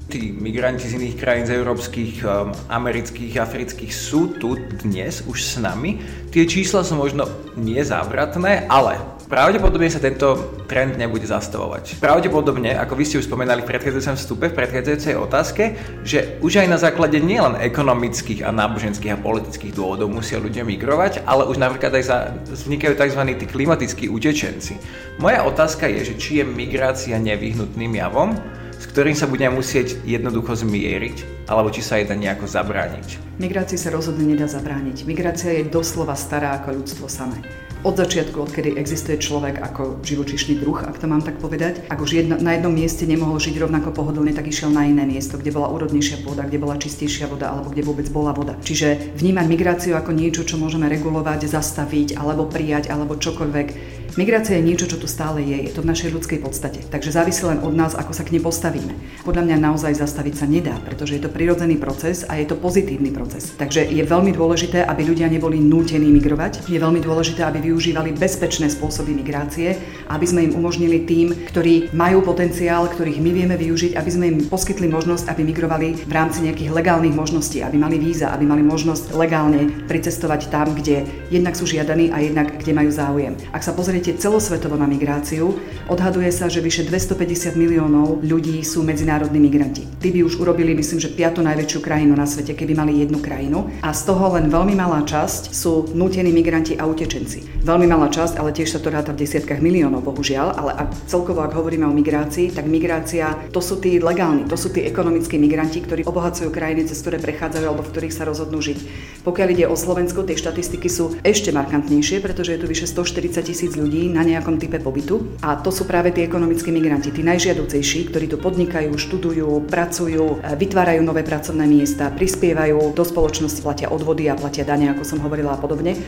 tí 0.10 0.36
migranti 0.36 0.90
z 0.90 1.00
iných 1.00 1.16
krajín, 1.16 1.46
z 1.48 1.56
európskych, 1.56 2.24
um, 2.28 2.52
amerických, 2.68 3.40
afrických 3.40 3.92
sú 3.94 4.36
tu 4.36 4.60
dnes 4.84 5.24
už 5.24 5.38
s 5.40 5.56
nami. 5.62 6.04
Tie 6.34 6.44
čísla 6.44 6.84
sú 6.84 7.00
možno 7.00 7.30
nezávratné, 7.56 8.68
ale 8.68 9.00
pravdepodobne 9.32 9.90
sa 9.90 10.04
tento 10.04 10.62
trend 10.70 11.00
nebude 11.00 11.26
zastavovať. 11.26 11.98
Pravdepodobne, 11.98 12.76
ako 12.78 12.94
vy 12.94 13.04
ste 13.08 13.20
už 13.24 13.26
spomenali 13.26 13.64
v 13.64 13.70
predchádzajúcom 13.74 14.16
vstupe, 14.20 14.46
v 14.52 14.58
predchádzajúcej 14.58 15.16
otázke, 15.18 15.64
že 16.06 16.38
už 16.44 16.62
aj 16.62 16.68
na 16.70 16.78
základe 16.78 17.18
nielen 17.18 17.58
ekonomických 17.58 18.46
a 18.46 18.54
náboženských 18.54 19.16
a 19.16 19.18
politických 19.18 19.74
dôvodov 19.74 20.12
musia 20.12 20.38
ľudia 20.38 20.62
migrovať, 20.68 21.26
ale 21.26 21.50
už 21.50 21.58
napríklad 21.58 21.98
aj 21.98 22.04
za, 22.06 22.18
vznikajú 22.54 22.94
tzv. 22.94 23.22
tí 23.40 23.46
klimatickí 23.50 24.06
utečenci. 24.12 24.78
Moja 25.18 25.48
otázka 25.48 25.90
je, 25.90 26.14
že 26.14 26.20
či 26.20 26.32
je 26.42 26.46
migrácia 26.46 27.18
nevyhnutným 27.18 27.98
javom, 27.98 28.38
s 28.84 28.92
ktorým 28.92 29.16
sa 29.16 29.32
budeme 29.32 29.56
musieť 29.56 29.96
jednoducho 30.04 30.60
zmieriť, 30.60 31.48
alebo 31.48 31.72
či 31.72 31.80
sa 31.80 31.96
jej 31.96 32.04
dá 32.04 32.20
nejako 32.20 32.52
zabrániť? 32.52 33.40
Migrácii 33.40 33.80
sa 33.80 33.96
rozhodne 33.96 34.28
nedá 34.28 34.44
zabrániť. 34.44 35.08
Migrácia 35.08 35.56
je 35.56 35.72
doslova 35.72 36.20
stará 36.20 36.60
ako 36.60 36.84
ľudstvo 36.84 37.08
samé 37.08 37.40
od 37.84 38.00
začiatku, 38.00 38.40
odkedy 38.40 38.80
existuje 38.80 39.20
človek 39.20 39.60
ako 39.60 40.00
živočišný 40.08 40.63
druh, 40.63 40.88
ak 40.88 41.04
to 41.04 41.08
mám 41.12 41.20
tak 41.20 41.36
povedať. 41.36 41.84
Ak 41.92 42.00
už 42.00 42.16
jedno, 42.16 42.40
na 42.40 42.56
jednom 42.56 42.72
mieste 42.72 43.04
nemohol 43.04 43.44
žiť 43.44 43.60
rovnako 43.60 43.92
pohodlne, 43.92 44.32
tak 44.32 44.48
išiel 44.48 44.72
na 44.72 44.88
iné 44.88 45.04
miesto, 45.04 45.36
kde 45.36 45.52
bola 45.52 45.68
úrodnejšia 45.68 46.24
pôda, 46.24 46.48
kde 46.48 46.63
bola 46.63 46.80
čistejšia 46.80 47.28
voda 47.28 47.52
alebo 47.52 47.75
kde 47.75 47.84
vôbec 47.84 48.08
bola 48.08 48.32
voda. 48.32 48.56
Čiže 48.63 49.20
vnímať 49.20 49.46
migráciu 49.52 50.00
ako 50.00 50.16
niečo, 50.16 50.48
čo 50.48 50.56
môžeme 50.56 50.88
regulovať, 50.88 51.52
zastaviť 51.52 52.16
alebo 52.16 52.48
prijať 52.48 52.88
alebo 52.88 53.20
čokoľvek 53.20 53.68
Migrácia 54.13 54.62
je 54.62 54.67
niečo, 54.70 54.86
čo 54.86 55.01
tu 55.01 55.10
stále 55.10 55.41
je, 55.41 55.58
je 55.65 55.74
to 55.74 55.82
v 55.82 55.89
našej 55.89 56.13
ľudskej 56.13 56.38
podstate. 56.46 56.86
Takže 56.86 57.10
závisí 57.10 57.41
len 57.50 57.58
od 57.65 57.74
nás, 57.74 57.98
ako 57.98 58.13
sa 58.13 58.22
k 58.22 58.38
nej 58.38 58.46
postavíme. 58.46 58.93
Podľa 59.25 59.41
mňa 59.41 59.58
naozaj 59.58 59.98
zastaviť 59.98 60.34
sa 60.38 60.46
nedá, 60.46 60.77
pretože 60.86 61.17
je 61.17 61.25
to 61.25 61.34
prirodzený 61.34 61.82
proces 61.82 62.22
a 62.29 62.38
je 62.38 62.46
to 62.46 62.53
pozitívny 62.53 63.10
proces. 63.10 63.58
Takže 63.58 63.89
je 63.89 64.05
veľmi 64.05 64.29
dôležité, 64.29 64.86
aby 64.86 65.01
ľudia 65.10 65.25
neboli 65.34 65.58
nútení 65.58 66.13
migrovať. 66.13 66.70
Je 66.70 66.77
veľmi 66.77 67.01
dôležité, 67.01 67.41
aby 67.41 67.74
využívali 67.74 68.13
bezpečné 68.13 68.70
spôsoby 68.70 69.17
migrácie, 69.17 69.82
aby 70.13 70.25
sme 70.29 70.46
im 70.46 70.62
umožnili 70.62 71.10
tým, 71.10 71.34
ktorí 71.50 71.89
majú 71.98 72.22
potenciál, 72.22 72.86
ktorých 72.93 73.17
my 73.17 73.32
vieme 73.34 73.58
využiť, 73.58 73.98
aby 73.98 74.10
sme 74.13 74.25
im 74.29 74.38
poskytli 74.46 74.93
možnosť, 74.93 75.34
aby 75.34 75.41
migrovali 75.41 76.05
v 76.05 76.13
rámci 76.13 76.46
nejakých 76.46 76.70
legálnych 76.70 77.17
možností, 77.17 77.65
aby 77.65 77.82
mali 77.82 77.98
víza, 77.98 78.29
aby 78.29 78.46
mali 78.46 78.62
možnosť 78.62 79.17
legálne 79.17 79.89
pricestovať 79.89 80.53
tam, 80.53 80.77
kde 80.77 81.01
jednak 81.34 81.58
sú 81.58 81.65
žiadaní 81.65 82.13
a 82.13 82.22
jednak 82.22 82.62
kde 82.62 82.77
majú 82.77 82.93
záujem. 82.93 83.34
Ak 83.50 83.65
sa 83.65 83.74
pozriete 83.74 84.03
pozriete 84.04 84.20
celosvetovo 84.20 84.76
na 84.76 84.84
migráciu, 84.84 85.56
odhaduje 85.88 86.28
sa, 86.28 86.52
že 86.52 86.60
vyše 86.60 86.84
250 86.84 87.56
miliónov 87.56 88.20
ľudí 88.20 88.60
sú 88.60 88.84
medzinárodní 88.84 89.40
migranti. 89.40 89.88
Tí 90.04 90.12
by 90.12 90.28
už 90.28 90.44
urobili, 90.44 90.76
myslím, 90.76 91.00
že 91.00 91.08
piatu 91.08 91.40
najväčšiu 91.40 91.80
krajinu 91.80 92.12
na 92.12 92.28
svete, 92.28 92.52
keby 92.52 92.76
mali 92.76 93.00
jednu 93.00 93.24
krajinu. 93.24 93.72
A 93.80 93.96
z 93.96 94.04
toho 94.04 94.36
len 94.36 94.52
veľmi 94.52 94.76
malá 94.76 95.08
časť 95.08 95.56
sú 95.56 95.96
nútení 95.96 96.36
migranti 96.36 96.76
a 96.76 96.84
utečenci. 96.84 97.64
Veľmi 97.64 97.88
malá 97.88 98.12
časť, 98.12 98.44
ale 98.44 98.52
tiež 98.52 98.76
sa 98.76 98.84
to 98.84 98.92
ráta 98.92 99.16
v 99.16 99.24
desiatkách 99.24 99.64
miliónov, 99.64 100.04
bohužiaľ. 100.04 100.52
Ale 100.52 100.76
ak 100.76 101.08
celkovo, 101.08 101.40
ak 101.40 101.56
hovoríme 101.56 101.88
o 101.88 101.96
migrácii, 101.96 102.52
tak 102.52 102.68
migrácia 102.68 103.40
to 103.56 103.64
sú 103.64 103.80
tí 103.80 104.04
legálni, 104.04 104.44
to 104.52 104.60
sú 104.60 104.68
tí 104.68 104.84
ekonomickí 104.84 105.40
migranti, 105.40 105.80
ktorí 105.80 106.04
obohacujú 106.04 106.52
krajiny, 106.52 106.92
cez 106.92 107.00
ktoré 107.00 107.24
prechádzajú 107.24 107.72
alebo 107.72 107.88
v 107.88 107.92
ktorých 107.96 108.12
sa 108.20 108.28
rozhodnú 108.28 108.60
žiť. 108.60 108.84
Pokiaľ 109.24 109.48
ide 109.56 109.66
o 109.72 109.80
Slovensko, 109.80 110.28
tie 110.28 110.36
štatistiky 110.36 110.92
sú 110.92 111.16
ešte 111.24 111.56
markantnejšie, 111.56 112.20
pretože 112.20 112.52
je 112.52 112.60
tu 112.60 112.68
vyše 112.68 112.92
140 112.92 113.40
tisíc 113.48 113.72
ľudí 113.84 114.08
na 114.08 114.24
nejakom 114.24 114.56
type 114.56 114.80
pobytu. 114.80 115.36
A 115.44 115.60
to 115.60 115.68
sú 115.68 115.84
práve 115.84 116.16
tí 116.16 116.24
ekonomickí 116.24 116.72
migranti, 116.72 117.12
tí 117.12 117.20
najžiaducejší, 117.20 118.08
ktorí 118.08 118.32
tu 118.32 118.40
podnikajú, 118.40 118.96
študujú, 118.96 119.68
pracujú, 119.68 120.40
vytvárajú 120.40 121.04
nové 121.04 121.28
pracovné 121.28 121.68
miesta, 121.68 122.08
prispievajú 122.08 122.96
do 122.96 123.04
spoločnosti, 123.04 123.60
platia 123.60 123.92
odvody 123.92 124.32
a 124.32 124.40
platia 124.40 124.63
dane, 124.63 124.88
ako 124.96 125.04
som 125.04 125.20
hovorila 125.20 125.54
a 125.54 125.60
podobne. 125.60 126.00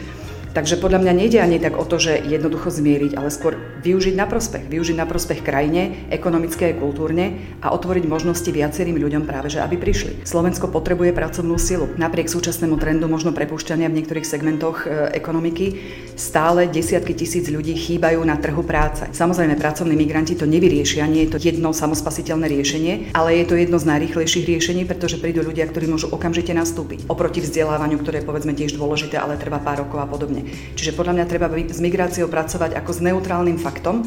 Takže 0.56 0.80
podľa 0.80 1.04
mňa 1.04 1.14
nejde 1.20 1.44
ani 1.44 1.60
tak 1.60 1.76
o 1.76 1.84
to, 1.84 2.00
že 2.00 2.16
jednoducho 2.16 2.72
zmieriť, 2.72 3.20
ale 3.20 3.28
skôr 3.28 3.60
využiť 3.84 4.16
na 4.16 4.24
prospech. 4.24 4.72
Využiť 4.72 4.96
na 4.96 5.04
prospech 5.04 5.44
krajine, 5.44 6.08
ekonomické 6.08 6.72
a 6.72 6.78
kultúrne 6.80 7.60
a 7.60 7.76
otvoriť 7.76 8.08
možnosti 8.08 8.48
viacerým 8.48 8.96
ľuďom 8.96 9.28
práve, 9.28 9.52
že 9.52 9.60
aby 9.60 9.76
prišli. 9.76 10.24
Slovensko 10.24 10.72
potrebuje 10.72 11.12
pracovnú 11.12 11.60
silu. 11.60 11.92
Napriek 12.00 12.32
súčasnému 12.32 12.80
trendu 12.80 13.12
možno 13.12 13.36
prepúšťania 13.36 13.92
v 13.92 14.00
niektorých 14.00 14.24
segmentoch 14.24 14.88
e, 14.88 15.12
ekonomiky, 15.12 15.76
stále 16.16 16.72
desiatky 16.72 17.12
tisíc 17.12 17.52
ľudí 17.52 17.76
chýbajú 17.76 18.24
na 18.24 18.40
trhu 18.40 18.64
práce. 18.64 19.12
Samozrejme, 19.12 19.60
pracovní 19.60 20.00
migranti 20.00 20.40
to 20.40 20.48
nevyriešia, 20.48 21.04
nie 21.04 21.28
je 21.28 21.36
to 21.36 21.40
jedno 21.44 21.76
samospasiteľné 21.76 22.48
riešenie, 22.48 23.12
ale 23.12 23.44
je 23.44 23.46
to 23.52 23.60
jedno 23.60 23.76
z 23.76 23.92
najrýchlejších 23.92 24.48
riešení, 24.48 24.88
pretože 24.88 25.20
prídu 25.20 25.44
ľudia, 25.44 25.68
ktorí 25.68 25.92
môžu 25.92 26.08
okamžite 26.16 26.56
nastúpiť. 26.56 27.12
Oproti 27.12 27.44
vzdelávaniu, 27.44 28.00
ktoré 28.00 28.24
je 28.24 28.28
povedzme 28.32 28.56
tiež 28.56 28.80
dôležité, 28.80 29.20
ale 29.20 29.36
trvá 29.36 29.60
pár 29.60 29.84
rokov 29.84 30.00
a 30.00 30.08
podobne. 30.08 30.45
Čiže 30.76 30.96
podľa 30.96 31.22
mňa 31.22 31.26
treba 31.30 31.48
s 31.52 31.80
migráciou 31.82 32.30
pracovať 32.30 32.78
ako 32.78 32.92
s 32.92 33.00
neutrálnym 33.04 33.58
faktom 33.58 34.06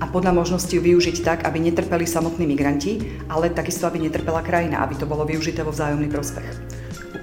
a 0.00 0.08
podľa 0.08 0.32
možnosti 0.32 0.72
ju 0.72 0.80
využiť 0.80 1.16
tak, 1.20 1.38
aby 1.44 1.60
netrpeli 1.60 2.08
samotní 2.08 2.48
migranti, 2.48 3.20
ale 3.28 3.52
takisto, 3.52 3.84
aby 3.84 4.00
netrpela 4.00 4.40
krajina, 4.40 4.80
aby 4.80 4.96
to 4.96 5.04
bolo 5.04 5.28
využité 5.28 5.60
vo 5.60 5.74
vzájomný 5.76 6.08
prospech. 6.08 6.48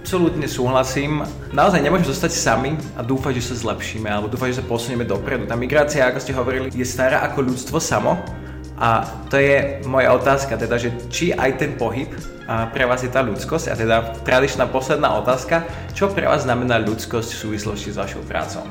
Absolútne 0.07 0.47
súhlasím. 0.47 1.25
Naozaj 1.51 1.83
nemôžeme 1.83 2.07
zostať 2.07 2.31
sami 2.31 2.71
a 2.95 3.03
dúfať, 3.03 3.43
že 3.43 3.51
sa 3.51 3.55
zlepšíme 3.67 4.07
alebo 4.07 4.31
dúfať, 4.31 4.55
že 4.55 4.59
sa 4.63 4.69
posunieme 4.69 5.03
dopredu. 5.03 5.43
Tá 5.51 5.59
migrácia, 5.59 6.07
ako 6.07 6.23
ste 6.23 6.31
hovorili, 6.31 6.71
je 6.71 6.87
stará 6.87 7.27
ako 7.27 7.51
ľudstvo 7.51 7.75
samo 7.75 8.15
a 8.77 9.09
to 9.33 9.41
je 9.41 9.81
moja 9.89 10.13
otázka, 10.13 10.53
teda, 10.53 10.77
že 10.77 10.93
či 11.09 11.33
aj 11.33 11.57
ten 11.57 11.73
pohyb 11.73 12.13
pre 12.45 12.85
vás 12.85 13.01
je 13.01 13.09
tá 13.09 13.25
ľudskosť 13.25 13.73
a 13.73 13.75
teda 13.75 13.97
tradičná 14.21 14.69
posledná 14.69 15.17
otázka, 15.17 15.65
čo 15.97 16.13
pre 16.13 16.29
vás 16.29 16.45
znamená 16.45 16.77
ľudskosť 16.79 17.33
v 17.33 17.41
súvislosti 17.41 17.89
s 17.89 17.97
vašou 17.97 18.21
prácou? 18.23 18.63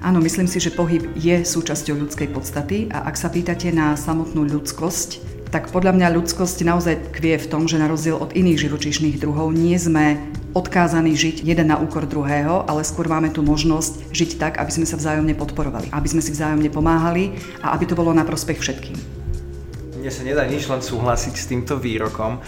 Áno, 0.00 0.20
myslím 0.20 0.48
si, 0.48 0.60
že 0.60 0.72
pohyb 0.72 1.12
je 1.16 1.44
súčasťou 1.44 1.96
ľudskej 1.96 2.28
podstaty 2.32 2.88
a 2.88 3.04
ak 3.08 3.16
sa 3.16 3.28
pýtate 3.28 3.68
na 3.72 3.96
samotnú 3.96 4.48
ľudskosť, 4.48 5.39
tak 5.50 5.74
podľa 5.74 5.98
mňa 5.98 6.14
ľudskosť 6.14 6.62
naozaj 6.62 6.94
kvie 7.10 7.34
v 7.34 7.50
tom, 7.50 7.66
že 7.66 7.74
na 7.74 7.90
rozdiel 7.90 8.14
od 8.14 8.38
iných 8.38 8.70
živočíšnych 8.70 9.18
druhov 9.18 9.50
nie 9.50 9.74
sme 9.74 10.22
odkázaní 10.54 11.18
žiť 11.18 11.42
jeden 11.42 11.74
na 11.74 11.78
úkor 11.78 12.06
druhého, 12.06 12.66
ale 12.70 12.86
skôr 12.86 13.10
máme 13.10 13.34
tu 13.34 13.42
možnosť 13.42 14.14
žiť 14.14 14.30
tak, 14.38 14.62
aby 14.62 14.70
sme 14.70 14.86
sa 14.86 14.94
vzájomne 14.94 15.34
podporovali, 15.34 15.90
aby 15.90 16.08
sme 16.10 16.22
si 16.22 16.30
vzájomne 16.30 16.70
pomáhali 16.70 17.34
a 17.66 17.74
aby 17.74 17.84
to 17.86 17.98
bolo 17.98 18.14
na 18.14 18.22
prospech 18.22 18.62
všetkým. 18.62 18.96
Mne 19.98 20.10
sa 20.14 20.22
nedá 20.22 20.46
nič 20.46 20.70
len 20.70 20.80
súhlasiť 20.80 21.34
s 21.34 21.44
týmto 21.50 21.76
výrokom. 21.82 22.38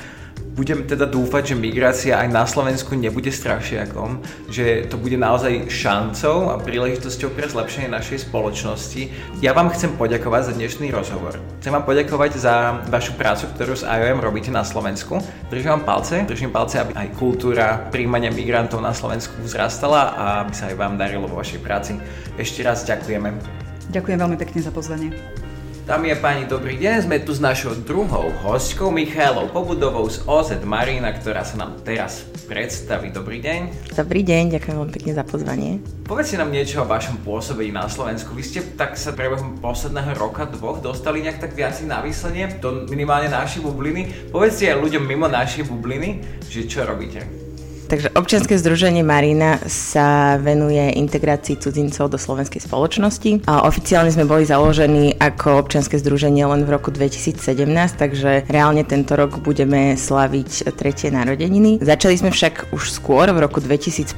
Budem 0.53 0.85
teda 0.85 1.09
dúfať, 1.09 1.57
že 1.57 1.57
migrácia 1.57 2.21
aj 2.21 2.29
na 2.29 2.45
Slovensku 2.45 2.93
nebude 2.93 3.33
strašiakom, 3.33 4.21
že 4.53 4.85
to 4.85 5.01
bude 5.01 5.17
naozaj 5.17 5.73
šancou 5.73 6.53
a 6.53 6.61
príležitosťou 6.61 7.33
pre 7.33 7.49
zlepšenie 7.49 7.89
našej 7.89 8.29
spoločnosti. 8.29 9.09
Ja 9.41 9.57
vám 9.57 9.73
chcem 9.73 9.97
poďakovať 9.97 10.53
za 10.53 10.57
dnešný 10.61 10.93
rozhovor. 10.93 11.41
Chcem 11.65 11.73
vám 11.73 11.89
poďakovať 11.89 12.37
za 12.37 12.85
vašu 12.85 13.17
prácu, 13.17 13.49
ktorú 13.49 13.73
s 13.81 13.89
IOM 13.89 14.21
robíte 14.21 14.53
na 14.53 14.61
Slovensku. 14.61 15.25
Držím 15.49 15.81
vám 15.81 15.85
palce, 15.89 16.21
držím 16.29 16.53
palce, 16.53 16.85
aby 16.85 16.93
aj 17.01 17.17
kultúra 17.17 17.89
príjmania 17.89 18.29
migrantov 18.29 18.85
na 18.85 18.93
Slovensku 18.93 19.33
vzrastala 19.41 20.13
a 20.13 20.25
aby 20.45 20.53
sa 20.53 20.69
aj 20.69 20.77
vám 20.77 21.01
darilo 21.01 21.33
vo 21.33 21.41
vašej 21.41 21.65
práci. 21.65 21.97
Ešte 22.37 22.61
raz 22.61 22.85
ďakujeme. 22.85 23.33
Ďakujem 23.89 24.19
veľmi 24.21 24.37
pekne 24.37 24.61
za 24.61 24.69
pozvanie. 24.69 25.17
Dámy 25.83 26.15
a 26.15 26.17
páni, 26.23 26.47
dobrý 26.47 26.79
deň. 26.79 27.11
Sme 27.11 27.19
tu 27.19 27.35
s 27.35 27.43
našou 27.43 27.75
druhou 27.75 28.31
hostkou 28.47 28.95
Michailou 28.95 29.51
Pobudovou 29.51 30.07
z 30.07 30.23
OZ 30.31 30.55
Marina, 30.63 31.11
ktorá 31.11 31.43
sa 31.43 31.59
nám 31.59 31.75
teraz 31.83 32.23
predstaví. 32.47 33.11
Dobrý 33.11 33.43
deň. 33.43 33.91
Dobrý 33.99 34.23
deň, 34.23 34.55
ďakujem 34.55 34.79
veľmi 34.79 34.95
pekne 34.95 35.13
za 35.19 35.27
pozvanie. 35.27 35.83
Povedzte 36.07 36.39
nám 36.39 36.55
niečo 36.55 36.87
o 36.87 36.87
vašom 36.87 37.27
pôsobení 37.27 37.75
na 37.75 37.91
Slovensku. 37.91 38.31
Vy 38.31 38.47
ste 38.47 38.63
tak 38.79 38.95
sa 38.95 39.11
prebehom 39.11 39.59
posledného 39.59 40.15
roka, 40.23 40.47
dvoch 40.47 40.79
dostali 40.79 41.19
nejak 41.27 41.51
tak 41.51 41.59
viac 41.59 41.75
na 41.83 41.99
výslenie 41.99 42.63
do 42.63 42.87
minimálne 42.87 43.27
našej 43.27 43.67
bubliny. 43.67 44.31
Povedzte 44.31 44.71
aj 44.71 44.87
ľuďom 44.87 45.03
mimo 45.03 45.27
našej 45.27 45.67
bubliny, 45.67 46.23
že 46.47 46.63
čo 46.71 46.87
robíte. 46.87 47.42
Takže 47.93 48.09
občianske 48.17 48.57
združenie 48.57 49.05
Marina 49.05 49.61
sa 49.69 50.41
venuje 50.41 50.81
integrácii 50.97 51.61
cudzincov 51.61 52.09
do 52.09 52.17
slovenskej 52.17 52.65
spoločnosti. 52.65 53.45
A 53.45 53.69
oficiálne 53.69 54.09
sme 54.09 54.25
boli 54.25 54.49
založení 54.49 55.13
ako 55.21 55.61
občianske 55.61 56.01
združenie 56.01 56.41
len 56.49 56.65
v 56.65 56.73
roku 56.73 56.89
2017, 56.89 57.37
takže 58.01 58.49
reálne 58.49 58.81
tento 58.89 59.13
rok 59.13 59.45
budeme 59.45 59.93
slaviť 60.01 60.73
tretie 60.73 61.13
narodeniny. 61.13 61.85
Začali 61.85 62.17
sme 62.17 62.33
však 62.33 62.73
už 62.73 62.97
skôr 62.97 63.29
v 63.29 63.45
roku 63.45 63.61
2015, 63.61 64.09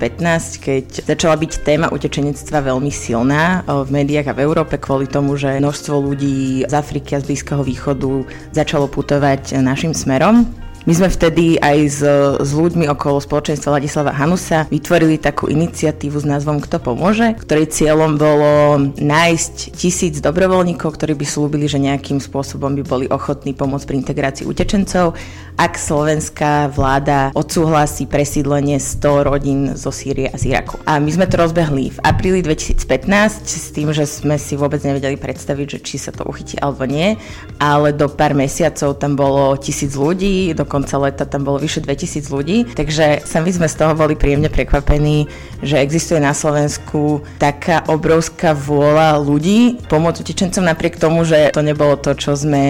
keď 0.62 1.10
začala 1.10 1.34
byť 1.34 1.66
téma 1.66 1.90
utečenectva 1.90 2.70
veľmi 2.70 2.94
silná 2.94 3.66
v 3.66 3.90
médiách 3.90 4.30
a 4.30 4.36
v 4.38 4.46
Európe 4.46 4.78
kvôli 4.78 5.10
tomu, 5.10 5.34
že 5.34 5.58
množstvo 5.58 5.98
ľudí 5.98 6.62
z 6.62 6.74
Afriky 6.78 7.18
a 7.18 7.22
z 7.26 7.26
Blízkeho 7.26 7.66
východu 7.66 8.22
začalo 8.54 8.86
putovať 8.86 9.58
našim 9.58 9.98
smerom. 9.98 10.62
My 10.84 10.92
sme 10.92 11.08
vtedy 11.08 11.56
aj 11.64 11.78
s, 11.88 12.04
s 12.44 12.50
ľuďmi 12.52 12.84
okolo 12.92 13.16
spoločenstva 13.16 13.80
Ladislava 13.80 14.12
Hanusa 14.12 14.68
vytvorili 14.68 15.16
takú 15.16 15.48
iniciatívu 15.48 16.20
s 16.20 16.28
názvom 16.28 16.60
Kto 16.60 16.76
pomôže, 16.76 17.32
ktorej 17.40 17.72
cieľom 17.72 18.20
bolo 18.20 18.76
nájsť 18.92 19.80
tisíc 19.80 20.20
dobrovoľníkov, 20.20 20.92
ktorí 20.92 21.16
by 21.16 21.24
slúbili, 21.24 21.72
že 21.72 21.80
nejakým 21.80 22.20
spôsobom 22.20 22.76
by 22.76 22.84
boli 22.84 23.06
ochotní 23.08 23.56
pomôcť 23.56 23.88
pri 23.88 23.96
integrácii 23.96 24.44
utečencov, 24.44 25.16
ak 25.56 25.72
slovenská 25.80 26.68
vláda 26.68 27.32
odsúhlasí 27.32 28.04
presídlenie 28.04 28.76
100 28.76 29.24
rodín 29.24 29.72
zo 29.80 29.88
Sýrie 29.88 30.28
a 30.28 30.36
z 30.36 30.52
Iraku. 30.52 30.84
A 30.84 31.00
my 31.00 31.08
sme 31.08 31.24
to 31.24 31.40
rozbehli 31.40 31.96
v 31.96 31.98
apríli 32.04 32.44
2015 32.44 33.48
s 33.48 33.72
tým, 33.72 33.88
že 33.88 34.04
sme 34.04 34.36
si 34.36 34.52
vôbec 34.52 34.84
nevedeli 34.84 35.16
predstaviť, 35.16 35.66
že 35.70 35.78
či 35.80 35.96
sa 35.96 36.12
to 36.12 36.28
uchytí 36.28 36.60
alebo 36.60 36.84
nie, 36.84 37.16
ale 37.56 37.96
do 37.96 38.12
pár 38.12 38.36
mesiacov 38.36 39.00
tam 39.00 39.16
bolo 39.16 39.56
tisíc 39.56 39.96
ľudí, 39.96 40.52
do 40.52 40.73
konca 40.74 40.98
leta 40.98 41.22
tam 41.22 41.46
bolo 41.46 41.62
vyše 41.62 41.78
2000 41.78 42.34
ľudí, 42.34 42.66
takže 42.74 43.22
sami 43.22 43.54
sme 43.54 43.70
z 43.70 43.78
toho 43.78 43.94
boli 43.94 44.18
príjemne 44.18 44.50
prekvapení, 44.50 45.30
že 45.62 45.78
existuje 45.78 46.18
na 46.18 46.34
Slovensku 46.34 47.22
taká 47.38 47.86
obrovská 47.86 48.50
vôľa 48.58 49.22
ľudí 49.22 49.78
pomôcť 49.86 50.26
utečencom 50.26 50.66
napriek 50.66 50.98
tomu, 50.98 51.22
že 51.22 51.54
to 51.54 51.62
nebolo 51.62 51.94
to, 51.94 52.18
čo 52.18 52.34
sme 52.34 52.66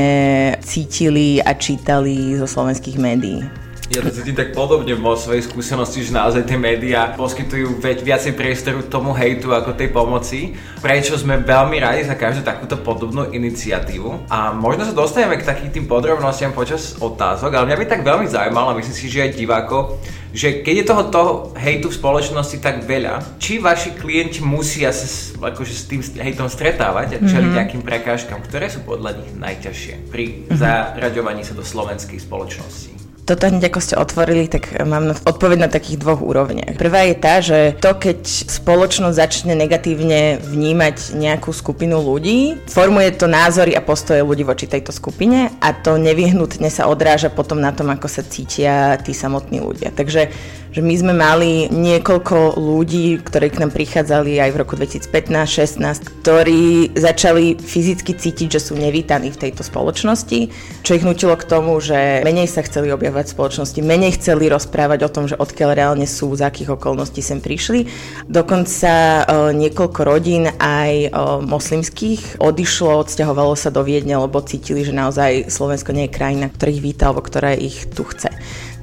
cítili 0.61 1.41
a 1.41 1.57
čítali 1.57 2.37
zo 2.37 2.45
slovenských 2.45 3.01
médií. 3.01 3.64
Ja 3.95 4.03
to 4.03 4.11
cítim 4.11 4.35
tak 4.35 4.51
podobne 4.51 4.91
vo 4.99 5.15
svojej 5.15 5.47
skúsenosti, 5.47 6.03
že 6.03 6.11
naozaj 6.11 6.51
tie 6.51 6.59
médiá 6.59 7.15
poskytujú 7.15 7.79
viacej 7.79 8.35
priestoru 8.35 8.83
tomu 8.83 9.15
hejtu 9.15 9.55
ako 9.55 9.71
tej 9.71 9.95
pomoci, 9.95 10.59
prečo 10.83 11.15
sme 11.15 11.39
veľmi 11.39 11.79
radi 11.79 12.03
za 12.03 12.19
každú 12.19 12.43
takúto 12.43 12.75
podobnú 12.83 13.31
iniciatívu. 13.31 14.27
A 14.27 14.51
možno 14.51 14.83
sa 14.83 14.91
dostaneme 14.91 15.39
k 15.39 15.47
takým 15.47 15.71
tým 15.71 15.87
podrobnostiam 15.87 16.51
počas 16.51 16.99
otázok, 16.99 17.55
ale 17.55 17.71
mňa 17.71 17.79
by 17.79 17.87
tak 17.87 18.03
veľmi 18.03 18.27
zaujímalo, 18.27 18.75
myslím 18.83 18.99
si, 18.99 19.07
že 19.07 19.31
aj 19.31 19.39
divákov, 19.39 20.03
že 20.35 20.67
keď 20.67 20.75
je 20.75 20.89
toho, 20.91 21.03
toho 21.15 21.33
hejtu 21.55 21.87
v 21.87 21.95
spoločnosti 21.95 22.59
tak 22.59 22.83
veľa, 22.83 23.39
či 23.39 23.63
vaši 23.63 23.95
klienti 23.95 24.43
musia 24.43 24.91
sa 24.91 25.07
akože 25.39 25.71
s 25.71 25.87
tým 25.87 26.03
hejtom 26.03 26.51
stretávať 26.51 27.15
a 27.15 27.19
čeliť 27.23 27.31
mm-hmm. 27.31 27.59
nejakým 27.63 27.83
prekážkam, 27.87 28.43
ktoré 28.43 28.67
sú 28.67 28.83
podľa 28.83 29.23
nich 29.23 29.31
najťažšie 29.39 30.11
pri 30.11 30.51
mm-hmm. 30.51 30.59
zaraďovaní 30.59 31.47
sa 31.47 31.55
do 31.55 31.63
slovenskej 31.63 32.19
spoločnosti? 32.19 33.04
Toto 33.25 33.49
hneď 33.49 33.73
ako 33.73 33.81
ste 33.81 33.97
otvorili, 33.97 34.53
tak 34.53 34.77
mám 34.85 35.17
odpoveď 35.17 35.59
na 35.65 35.71
takých 35.73 36.01
dvoch 36.01 36.21
úrovniach. 36.21 36.77
Prvá 36.77 37.09
je 37.09 37.17
tá, 37.17 37.41
že 37.41 37.73
to, 37.81 37.97
keď 37.97 38.21
spoločnosť 38.29 39.17
začne 39.17 39.57
negatívne 39.57 40.39
vnímať 40.45 41.17
nejakú 41.17 41.49
skupinu 41.51 42.05
ľudí, 42.05 42.61
formuje 42.69 43.17
to 43.17 43.25
názory 43.25 43.73
a 43.73 43.81
postoje 43.81 44.21
ľudí 44.21 44.45
voči 44.45 44.69
tejto 44.69 44.93
skupine 44.93 45.49
a 45.65 45.69
to 45.73 45.97
nevyhnutne 45.97 46.69
sa 46.69 46.85
odráža 46.85 47.33
potom 47.33 47.59
na 47.59 47.73
tom, 47.73 47.89
ako 47.89 48.07
sa 48.13 48.21
cítia 48.21 49.01
tí 49.01 49.17
samotní 49.17 49.65
ľudia. 49.65 49.89
Takže 49.89 50.29
že 50.75 50.83
my 50.83 50.95
sme 50.99 51.15
mali 51.15 51.71
niekoľko 51.71 52.59
ľudí, 52.59 53.23
ktorí 53.23 53.55
k 53.55 53.63
nám 53.63 53.71
prichádzali 53.71 54.43
aj 54.43 54.51
v 54.51 54.59
roku 54.59 54.75
2015-16, 54.75 55.79
ktorí 56.19 56.91
začali 56.99 57.55
fyzicky 57.63 58.19
cítiť, 58.19 58.59
že 58.59 58.61
sú 58.61 58.75
nevítaní 58.75 59.31
v 59.31 59.39
tejto 59.39 59.63
spoločnosti, 59.63 60.51
čo 60.83 60.91
ich 60.99 61.07
nutilo 61.07 61.39
k 61.39 61.47
tomu, 61.47 61.79
že 61.79 62.27
menej 62.27 62.51
sa 62.51 62.67
chceli 62.67 62.91
objavovať 62.91 63.14
v 63.23 63.35
spoločnosti, 63.39 63.79
menej 63.79 64.19
chceli 64.19 64.51
rozprávať 64.51 65.07
o 65.07 65.13
tom, 65.13 65.31
že 65.31 65.39
odkiaľ 65.39 65.71
reálne 65.79 66.09
sú, 66.11 66.35
z 66.35 66.43
akých 66.43 66.75
okolností 66.75 67.23
sem 67.23 67.39
prišli. 67.39 67.87
Dokonca 68.27 68.91
e, 68.91 69.23
niekoľko 69.55 70.01
rodín 70.03 70.51
aj 70.59 70.93
e, 71.07 71.09
moslimských 71.47 72.43
odišlo, 72.43 73.07
odsťahovalo 73.07 73.55
sa 73.55 73.71
do 73.71 73.87
Viedne, 73.87 74.19
lebo 74.19 74.43
cítili, 74.43 74.83
že 74.83 74.91
naozaj 74.91 75.47
Slovensko 75.47 75.95
nie 75.95 76.11
je 76.11 76.17
krajina, 76.19 76.51
ktorých 76.51 76.83
víta 76.83 77.13
alebo 77.13 77.23
ktorá 77.23 77.55
ich 77.55 77.87
tu 77.95 78.03
chce. 78.03 78.35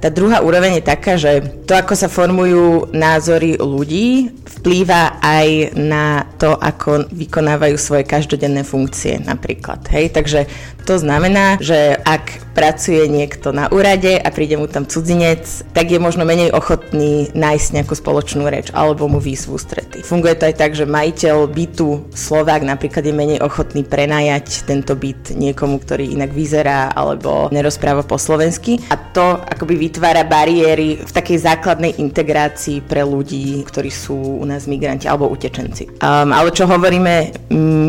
Tá 0.02 0.10
druhá 0.10 0.42
úroveň 0.42 0.82
je 0.82 0.90
taká, 0.90 1.14
že 1.14 1.46
to, 1.70 1.78
ako 1.78 1.94
sa 1.94 2.10
formujú 2.10 2.90
názory 2.90 3.62
ľudí, 3.62 4.34
vplýva 4.58 5.22
aj 5.22 5.78
na 5.78 6.26
to, 6.42 6.58
ako 6.58 7.06
vykonávajú 7.14 7.78
svoje 7.78 8.10
každodenné 8.10 8.66
funkcie 8.66 9.22
napríklad. 9.22 9.86
Hej? 9.94 10.10
Takže 10.18 10.50
to 10.86 10.98
znamená, 10.98 11.62
že 11.62 11.96
ak 12.02 12.52
pracuje 12.52 13.08
niekto 13.08 13.56
na 13.56 13.72
úrade 13.72 14.20
a 14.20 14.28
príde 14.30 14.60
mu 14.60 14.68
tam 14.68 14.84
cudzinec, 14.84 15.64
tak 15.72 15.88
je 15.88 16.00
možno 16.00 16.28
menej 16.28 16.52
ochotný 16.52 17.32
nájsť 17.32 17.68
nejakú 17.80 17.96
spoločnú 17.96 18.44
reč 18.52 18.70
alebo 18.76 19.08
mu 19.08 19.24
výsť 19.24 19.44
v 19.48 19.52
ústrety. 19.56 19.98
Funguje 20.04 20.36
to 20.36 20.48
aj 20.52 20.56
tak, 20.60 20.72
že 20.76 20.84
majiteľ 20.84 21.48
bytu 21.48 22.12
Slovák 22.12 22.68
napríklad 22.68 23.08
je 23.08 23.16
menej 23.16 23.40
ochotný 23.40 23.88
prenajať 23.88 24.68
tento 24.68 25.00
byt 25.00 25.32
niekomu, 25.32 25.80
ktorý 25.80 26.12
inak 26.12 26.36
vyzerá 26.36 26.92
alebo 26.92 27.48
nerozpráva 27.56 28.04
po 28.04 28.20
slovensky 28.20 28.84
a 28.92 29.00
to 29.00 29.40
akoby 29.40 29.88
vytvára 29.88 30.28
bariéry 30.28 31.00
v 31.00 31.12
takej 31.12 31.48
základnej 31.48 31.96
integrácii 32.04 32.84
pre 32.84 33.08
ľudí, 33.08 33.64
ktorí 33.64 33.88
sú 33.88 34.44
u 34.44 34.46
nás 34.46 34.68
migranti 34.68 35.08
alebo 35.08 35.32
utečenci. 35.32 35.88
Um, 36.04 36.36
ale 36.36 36.52
čo 36.52 36.68
hovoríme 36.68 37.32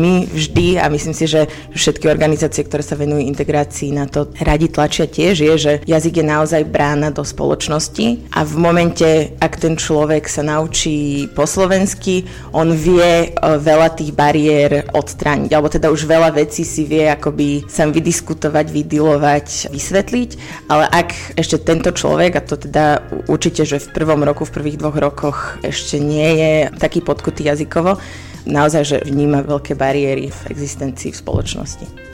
my 0.03 0.15
vždy 0.31 0.79
a 0.79 0.87
myslím 0.87 1.15
si, 1.15 1.27
že 1.27 1.47
všetky 1.75 2.07
organizácie, 2.07 2.63
ktoré 2.63 2.82
sa 2.83 2.99
venujú 2.99 3.23
integrácii 3.23 3.95
na 3.95 4.05
to 4.05 4.27
radi 4.43 4.67
tlačia 4.67 5.07
tiež, 5.07 5.35
je, 5.39 5.53
že 5.55 5.73
jazyk 5.87 6.19
je 6.19 6.25
naozaj 6.27 6.67
brána 6.67 7.09
do 7.09 7.23
spoločnosti 7.23 8.27
a 8.35 8.43
v 8.43 8.53
momente, 8.59 9.09
ak 9.39 9.63
ten 9.63 9.79
človek 9.79 10.27
sa 10.27 10.43
naučí 10.43 11.31
po 11.31 11.47
slovensky, 11.47 12.27
on 12.51 12.75
vie 12.75 13.31
e, 13.31 13.39
veľa 13.39 13.95
tých 13.95 14.11
bariér 14.11 14.91
odstrániť, 14.91 15.51
alebo 15.55 15.71
teda 15.71 15.87
už 15.89 16.03
veľa 16.03 16.35
vecí 16.35 16.67
si 16.67 16.83
vie 16.83 17.07
akoby 17.07 17.65
sám 17.71 17.95
vydiskutovať, 17.95 18.65
vydilovať, 18.69 19.47
vysvetliť, 19.71 20.29
ale 20.67 20.85
ak 20.91 21.39
ešte 21.39 21.63
tento 21.63 21.95
človek, 21.95 22.35
a 22.37 22.41
to 22.43 22.59
teda 22.59 22.99
určite, 23.31 23.63
že 23.63 23.79
v 23.79 23.91
prvom 23.95 24.21
roku, 24.21 24.43
v 24.43 24.55
prvých 24.59 24.79
dvoch 24.81 24.97
rokoch 24.99 25.39
ešte 25.63 25.97
nie 26.03 26.29
je 26.37 26.53
taký 26.75 26.99
podkutý 26.99 27.47
jazykovo, 27.47 27.97
naozaj, 28.45 28.83
že 28.83 28.97
vníma 29.07 29.47
veľké 29.47 29.75
bariéry 29.75 30.29
v 30.31 30.39
existencii 30.51 31.15
v 31.15 31.21
spoločnosti. 31.21 32.12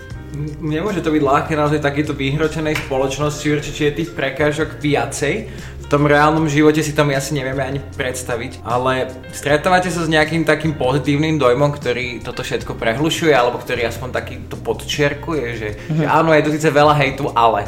Nemôže 0.61 1.01
to 1.01 1.09
byť 1.09 1.23
ľahké 1.25 1.53
naozaj 1.57 1.81
takéto 1.81 2.13
vyhročenej 2.13 2.77
spoločnosti, 2.85 3.45
určite 3.49 3.81
je 3.89 3.97
tých 4.03 4.11
prekážok 4.13 4.77
viacej. 4.77 5.49
V 5.49 5.97
tom 5.97 6.05
reálnom 6.05 6.45
živote 6.45 6.85
si 6.85 6.93
to 6.93 7.01
my 7.01 7.17
asi 7.17 7.33
nevieme 7.33 7.65
ani 7.65 7.81
predstaviť, 7.81 8.61
ale 8.61 9.09
stretávate 9.33 9.89
sa 9.89 10.05
s 10.05 10.09
nejakým 10.09 10.45
takým 10.45 10.77
pozitívnym 10.77 11.41
dojmom, 11.41 11.73
ktorý 11.73 12.21
toto 12.21 12.45
všetko 12.45 12.77
prehlušuje, 12.77 13.33
alebo 13.33 13.57
ktorý 13.57 13.89
aspoň 13.89 14.09
taký 14.13 14.35
to 14.45 14.53
podčerkuje, 14.61 15.45
že, 15.57 15.69
mm-hmm. 15.73 15.97
že 15.97 16.05
áno, 16.05 16.29
je 16.29 16.45
to 16.45 16.53
síce 16.53 16.69
veľa 16.69 16.93
hejtu, 16.93 17.33
ale 17.33 17.65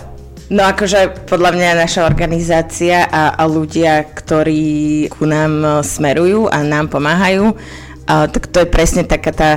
No 0.52 0.67
akože 0.67 1.32
podľa 1.32 1.56
mňa 1.56 1.80
naša 1.80 2.04
organizácia 2.04 3.08
a, 3.08 3.39
a 3.39 3.43
ľudia, 3.47 4.04
ktorí 4.04 5.08
ku 5.15 5.24
nám 5.24 5.80
smerujú 5.80 6.52
a 6.52 6.60
nám 6.60 6.91
pomáhajú, 6.91 7.56
a, 8.04 8.28
tak 8.28 8.52
to 8.52 8.60
je 8.60 8.67
presne 8.67 9.08
taká 9.08 9.32
tá 9.32 9.52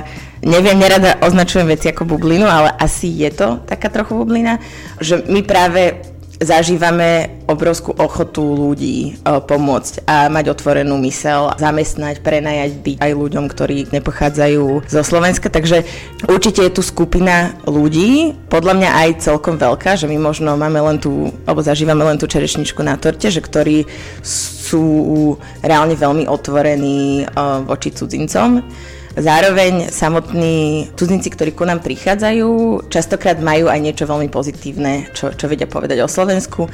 neviem, 0.45 0.77
nerada 0.77 1.17
označujem 1.25 1.67
veci 1.67 1.89
ako 1.89 2.05
bublinu, 2.05 2.45
ale 2.45 2.69
asi 2.77 3.09
je 3.09 3.33
to 3.33 3.59
taká 3.65 3.89
trochu 3.89 4.13
bublina, 4.13 4.61
že 5.01 5.25
my 5.25 5.41
práve 5.41 6.13
zažívame 6.35 7.31
obrovskú 7.47 7.95
ochotu 7.95 8.43
ľudí 8.43 9.15
o, 9.23 9.39
pomôcť 9.39 10.03
a 10.03 10.27
mať 10.27 10.51
otvorenú 10.51 10.99
mysel, 11.07 11.55
zamestnať, 11.55 12.19
prenajať 12.19 12.71
byť 12.83 12.97
aj 12.99 13.11
ľuďom, 13.15 13.45
ktorí 13.47 13.77
nepochádzajú 13.95 14.83
zo 14.83 15.01
Slovenska. 15.05 15.47
Takže 15.47 15.87
určite 16.27 16.65
je 16.67 16.75
tu 16.75 16.83
skupina 16.83 17.55
ľudí, 17.63 18.35
podľa 18.51 18.73
mňa 18.75 18.89
aj 18.91 19.09
celkom 19.23 19.55
veľká, 19.55 19.95
že 19.95 20.11
my 20.11 20.19
možno 20.19 20.59
máme 20.59 20.83
len 20.83 20.97
tú, 20.99 21.31
alebo 21.47 21.63
zažívame 21.63 22.03
len 22.03 22.19
tú 22.19 22.27
čerešničku 22.27 22.83
na 22.83 22.99
torte, 22.99 23.31
že 23.31 23.39
ktorí 23.39 23.87
sú 24.19 24.85
reálne 25.63 25.95
veľmi 25.95 26.27
otvorení 26.27 27.31
o, 27.31 27.63
voči 27.63 27.95
cudzincom. 27.95 28.59
Zároveň 29.15 29.95
samotní 29.95 30.91
cudzinci, 30.99 31.31
ktorí 31.31 31.55
ku 31.55 31.63
nám 31.63 31.79
prichádzajú, 31.79 32.83
častokrát 32.91 33.39
majú 33.39 33.71
aj 33.71 33.79
niečo 33.79 34.03
veľmi 34.03 34.27
pozitívne, 34.27 35.07
čo, 35.15 35.31
čo 35.31 35.47
vedia 35.47 35.71
povedať 35.71 36.03
o 36.03 36.11
Slovensku. 36.11 36.67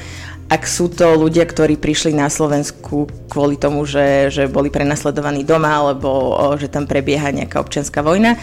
Ak 0.50 0.66
sú 0.66 0.90
to 0.90 1.22
ľudia, 1.22 1.46
ktorí 1.46 1.78
prišli 1.78 2.18
na 2.18 2.34
Slovensku 2.34 3.06
kvôli 3.30 3.62
tomu, 3.62 3.86
že, 3.86 4.34
že 4.34 4.50
boli 4.50 4.74
prenasledovaní 4.74 5.46
doma 5.46 5.86
alebo 5.86 6.34
že 6.58 6.66
tam 6.66 6.90
prebieha 6.90 7.30
nejaká 7.30 7.62
občianská 7.62 8.02
vojna, 8.02 8.34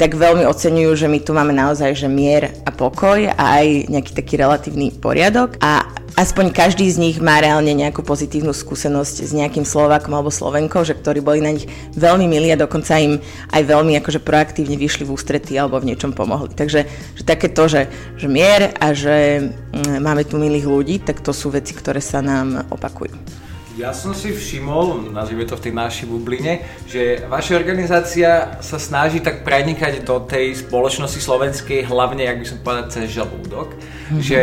tak 0.00 0.16
veľmi 0.16 0.48
oceňujú, 0.48 0.96
že 0.96 1.12
my 1.12 1.20
tu 1.20 1.36
máme 1.36 1.52
naozaj 1.52 1.92
že 1.92 2.08
mier 2.08 2.56
a 2.64 2.72
pokoj 2.72 3.28
a 3.36 3.60
aj 3.60 3.92
nejaký 3.92 4.16
taký 4.16 4.40
relatívny 4.40 4.96
poriadok. 4.96 5.60
A 5.60 5.84
aspoň 6.16 6.56
každý 6.56 6.88
z 6.88 6.96
nich 6.96 7.16
má 7.20 7.36
reálne 7.36 7.68
nejakú 7.76 8.00
pozitívnu 8.00 8.56
skúsenosť 8.56 9.28
s 9.28 9.36
nejakým 9.36 9.68
Slovákom 9.68 10.16
alebo 10.16 10.32
Slovenkou, 10.32 10.88
že 10.88 10.96
ktorí 10.96 11.20
boli 11.20 11.44
na 11.44 11.52
nich 11.52 11.68
veľmi 12.00 12.24
milí 12.24 12.48
a 12.48 12.56
dokonca 12.56 12.96
im 12.96 13.20
aj 13.52 13.60
veľmi 13.60 13.92
akože 14.00 14.24
proaktívne 14.24 14.80
vyšli 14.80 15.04
v 15.04 15.12
ústretí 15.12 15.60
alebo 15.60 15.76
v 15.76 15.92
niečom 15.92 16.16
pomohli. 16.16 16.48
Takže 16.56 16.80
že 17.20 17.22
také 17.28 17.52
to, 17.52 17.68
že, 17.68 17.92
že 18.16 18.24
mier 18.24 18.72
a 18.80 18.96
že 18.96 19.52
mm, 19.52 20.00
máme 20.00 20.24
tu 20.24 20.40
milých 20.40 20.64
ľudí, 20.64 20.96
tak 21.04 21.20
to 21.20 21.36
sú 21.36 21.52
veci, 21.52 21.76
ktoré 21.76 22.00
sa 22.00 22.24
nám 22.24 22.72
opakujú. 22.72 23.39
Ja 23.80 23.96
som 23.96 24.12
si 24.12 24.28
všimol, 24.28 25.08
nazvime 25.08 25.48
to 25.48 25.56
v 25.56 25.64
tej 25.64 25.72
našej 25.72 26.04
bubline, 26.04 26.60
že 26.84 27.24
vaša 27.24 27.56
organizácia 27.56 28.60
sa 28.60 28.76
snaží 28.76 29.24
tak 29.24 29.40
prenikať 29.40 30.04
do 30.04 30.20
tej 30.20 30.52
spoločnosti 30.52 31.16
slovenskej, 31.16 31.88
hlavne, 31.88 32.28
jak 32.28 32.36
by 32.36 32.44
som 32.44 32.60
povedal, 32.60 32.92
cez 32.92 33.08
žalúdok. 33.08 33.72
Mm-hmm. 33.72 34.20
Že 34.20 34.40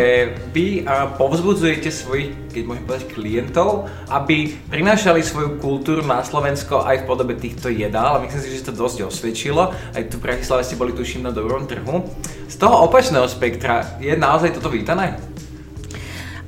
vy 0.58 0.90
povzbudzujete 1.22 1.86
svojich, 1.94 2.34
keď 2.50 2.62
môžem 2.66 2.86
povedať, 2.90 3.06
klientov, 3.14 3.86
aby 4.10 4.58
prinášali 4.74 5.22
svoju 5.22 5.62
kultúru 5.62 6.02
na 6.02 6.26
Slovensko 6.26 6.82
aj 6.82 7.06
v 7.06 7.06
podobe 7.06 7.38
týchto 7.38 7.70
jedál 7.70 8.18
a 8.18 8.24
myslím 8.26 8.42
si, 8.42 8.58
že 8.58 8.74
to 8.74 8.74
dosť 8.74 9.06
osvedčilo. 9.06 9.70
Aj 9.70 10.02
tu 10.10 10.18
v 10.18 10.34
Bratislave 10.34 10.66
ste 10.66 10.82
boli 10.82 10.98
tuším 10.98 11.30
na 11.30 11.30
dobrom 11.30 11.70
trhu. 11.70 12.10
Z 12.50 12.58
toho 12.58 12.90
opačného 12.90 13.30
spektra 13.30 14.02
je 14.02 14.18
naozaj 14.18 14.58
toto 14.58 14.74
vítané? 14.74 15.22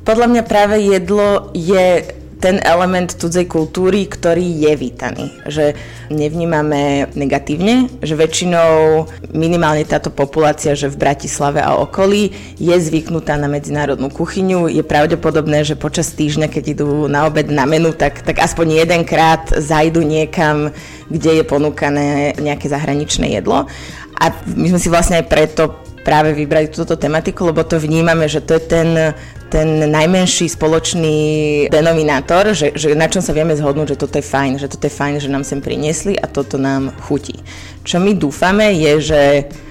Podľa 0.02 0.26
mňa 0.26 0.44
práve 0.50 0.82
jedlo 0.82 1.54
je 1.54 2.18
ten 2.40 2.58
element 2.64 3.12
cudzej 3.20 3.52
kultúry, 3.52 4.08
ktorý 4.08 4.44
je 4.44 4.74
vítaný. 4.80 5.26
Že 5.44 5.76
nevnímame 6.08 7.12
negatívne, 7.14 7.92
že 8.00 8.16
väčšinou 8.16 9.06
minimálne 9.36 9.84
táto 9.84 10.08
populácia, 10.08 10.74
že 10.74 10.88
v 10.88 11.00
Bratislave 11.00 11.60
a 11.60 11.76
okolí 11.76 12.32
je 12.56 12.76
zvyknutá 12.80 13.36
na 13.36 13.52
medzinárodnú 13.52 14.08
kuchyňu. 14.08 14.72
Je 14.72 14.82
pravdepodobné, 14.82 15.68
že 15.68 15.76
počas 15.76 16.16
týždňa, 16.16 16.48
keď 16.48 16.64
idú 16.80 17.12
na 17.12 17.28
obed 17.28 17.52
na 17.52 17.68
menu, 17.68 17.92
tak, 17.92 18.24
tak 18.24 18.40
aspoň 18.40 18.88
jedenkrát 18.88 19.52
zajdu 19.52 20.00
niekam, 20.02 20.72
kde 21.12 21.42
je 21.42 21.44
ponúkané 21.44 22.40
nejaké 22.40 22.72
zahraničné 22.72 23.36
jedlo. 23.36 23.68
A 24.20 24.36
my 24.56 24.68
sme 24.76 24.80
si 24.80 24.92
vlastne 24.92 25.24
aj 25.24 25.32
preto 25.32 25.89
práve 26.04 26.34
vybrali 26.34 26.72
túto 26.72 26.96
tematiku, 26.96 27.50
lebo 27.50 27.64
to 27.64 27.80
vnímame, 27.80 28.26
že 28.26 28.42
to 28.42 28.58
je 28.58 28.64
ten 28.64 28.90
ten 29.50 29.90
najmenší 29.90 30.46
spoločný 30.46 31.18
denominátor, 31.74 32.54
že, 32.54 32.70
že 32.78 32.94
na 32.94 33.10
čom 33.10 33.18
sa 33.18 33.34
vieme 33.34 33.58
zhodnúť, 33.58 33.98
že 33.98 34.02
toto 34.06 34.22
je 34.22 34.26
fajn, 34.30 34.62
že 34.62 34.70
toto 34.70 34.86
je 34.86 34.94
fajn, 34.94 35.26
že 35.26 35.34
nám 35.34 35.42
sem 35.42 35.58
priniesli 35.58 36.14
a 36.22 36.30
toto 36.30 36.62
nám 36.62 36.94
chutí. 37.10 37.34
Čo 37.82 37.98
my 37.98 38.14
dúfame 38.14 38.78
je, 38.78 38.94
že 39.02 39.24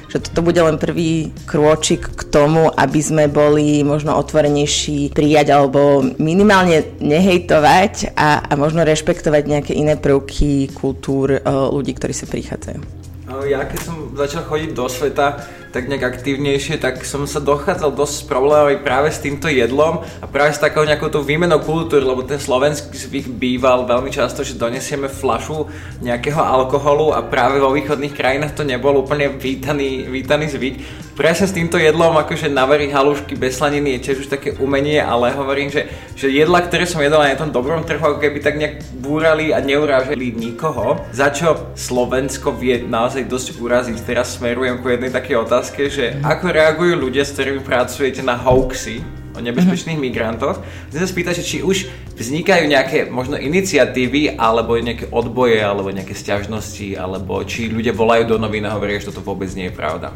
že 0.08 0.24
toto 0.24 0.40
bude 0.40 0.56
len 0.56 0.80
prvý 0.80 1.36
krôčik 1.44 2.16
k 2.16 2.22
tomu, 2.32 2.72
aby 2.72 3.00
sme 3.04 3.24
boli 3.28 3.84
možno 3.84 4.16
otvorenejší 4.16 5.12
prijať 5.12 5.52
alebo 5.52 6.00
minimálne 6.16 6.96
nehejtovať 6.96 8.16
a, 8.16 8.40
a 8.40 8.52
možno 8.56 8.88
rešpektovať 8.88 9.42
nejaké 9.44 9.72
iné 9.76 10.00
prvky 10.00 10.72
kultúr 10.72 11.36
uh, 11.36 11.68
ľudí, 11.68 11.92
ktorí 11.92 12.16
sa 12.16 12.24
prichádzajú. 12.24 12.96
Ja 13.52 13.68
keď 13.68 13.80
som 13.84 14.16
začal 14.16 14.48
chodiť 14.48 14.70
do 14.72 14.88
sveta, 14.88 15.44
tak 15.68 15.84
nejak 15.86 16.16
aktívnejšie, 16.16 16.80
tak 16.80 17.04
som 17.04 17.28
sa 17.28 17.44
dochádzal 17.44 17.92
dosť 17.92 18.14
s 18.14 18.24
problémami 18.24 18.80
práve 18.80 19.12
s 19.12 19.20
týmto 19.20 19.52
jedlom 19.52 20.00
a 20.00 20.26
práve 20.26 20.56
s 20.56 20.62
takou 20.62 20.82
nejakou 20.88 21.12
tou 21.12 21.20
výmenou 21.20 21.60
kultúry, 21.60 22.00
lebo 22.00 22.24
ten 22.24 22.40
slovenský 22.40 22.96
zvyk 22.96 23.26
býval 23.36 23.84
veľmi 23.84 24.08
často, 24.08 24.40
že 24.40 24.56
donesieme 24.56 25.12
flašu 25.12 25.68
nejakého 26.00 26.40
alkoholu 26.40 27.12
a 27.12 27.20
práve 27.20 27.60
vo 27.60 27.68
východných 27.76 28.16
krajinách 28.16 28.56
to 28.56 28.64
nebol 28.64 28.96
úplne 28.96 29.28
vítaný, 29.36 30.08
vítaný 30.08 30.48
zvyk. 30.48 30.76
Presne 31.18 31.50
s 31.50 31.56
týmto 31.56 31.76
jedlom, 31.76 32.14
akože 32.14 32.48
navariť 32.48 32.94
halušky 32.94 33.34
bez 33.34 33.58
slaniny 33.58 33.98
je 33.98 34.02
tiež 34.08 34.16
už 34.24 34.28
také 34.30 34.54
umenie, 34.56 35.02
ale 35.02 35.34
hovorím, 35.34 35.66
že, 35.66 35.90
že 36.14 36.30
jedla, 36.30 36.62
ktoré 36.62 36.86
som 36.86 37.02
jedol 37.02 37.26
na 37.26 37.34
tom 37.34 37.50
dobrom 37.50 37.82
trhu, 37.82 37.98
ako 37.98 38.22
keby 38.22 38.38
tak 38.38 38.54
nejak 38.54 38.86
búrali 39.02 39.50
a 39.50 39.58
neurážali 39.58 40.30
nikoho, 40.30 41.02
za 41.10 41.34
čo 41.34 41.74
Slovensko 41.74 42.54
vie 42.54 42.86
naozaj 42.86 43.26
dosť 43.26 43.58
uraziť. 43.58 43.98
Teraz 44.06 44.38
smerujem 44.38 44.78
ku 44.78 44.94
jednej 44.94 45.10
takej 45.10 45.42
otázke 45.42 45.57
otázke, 45.58 45.90
že 45.90 46.14
ako 46.22 46.54
reagujú 46.54 46.94
ľudia, 46.94 47.26
s 47.26 47.34
ktorými 47.34 47.66
pracujete 47.66 48.22
na 48.22 48.38
hoaxy 48.38 49.02
o 49.34 49.42
nebezpečných 49.42 49.98
mm-hmm. 49.98 50.14
migrantoch. 50.14 50.62
Chcem 50.90 51.02
sa 51.02 51.08
spýtať, 51.10 51.42
či 51.42 51.66
už 51.66 51.90
vznikajú 52.14 52.70
nejaké 52.70 53.10
možno 53.10 53.34
iniciatívy, 53.34 54.38
alebo 54.38 54.78
nejaké 54.78 55.10
odboje, 55.10 55.58
alebo 55.58 55.90
nejaké 55.90 56.14
stiažnosti, 56.14 56.94
alebo 56.94 57.42
či 57.42 57.70
ľudia 57.70 57.90
volajú 57.90 58.34
do 58.34 58.36
novín 58.38 58.70
a 58.70 58.74
hovoria, 58.78 59.02
že 59.02 59.10
toto 59.10 59.26
vôbec 59.26 59.50
nie 59.58 59.70
je 59.70 59.74
pravda. 59.74 60.14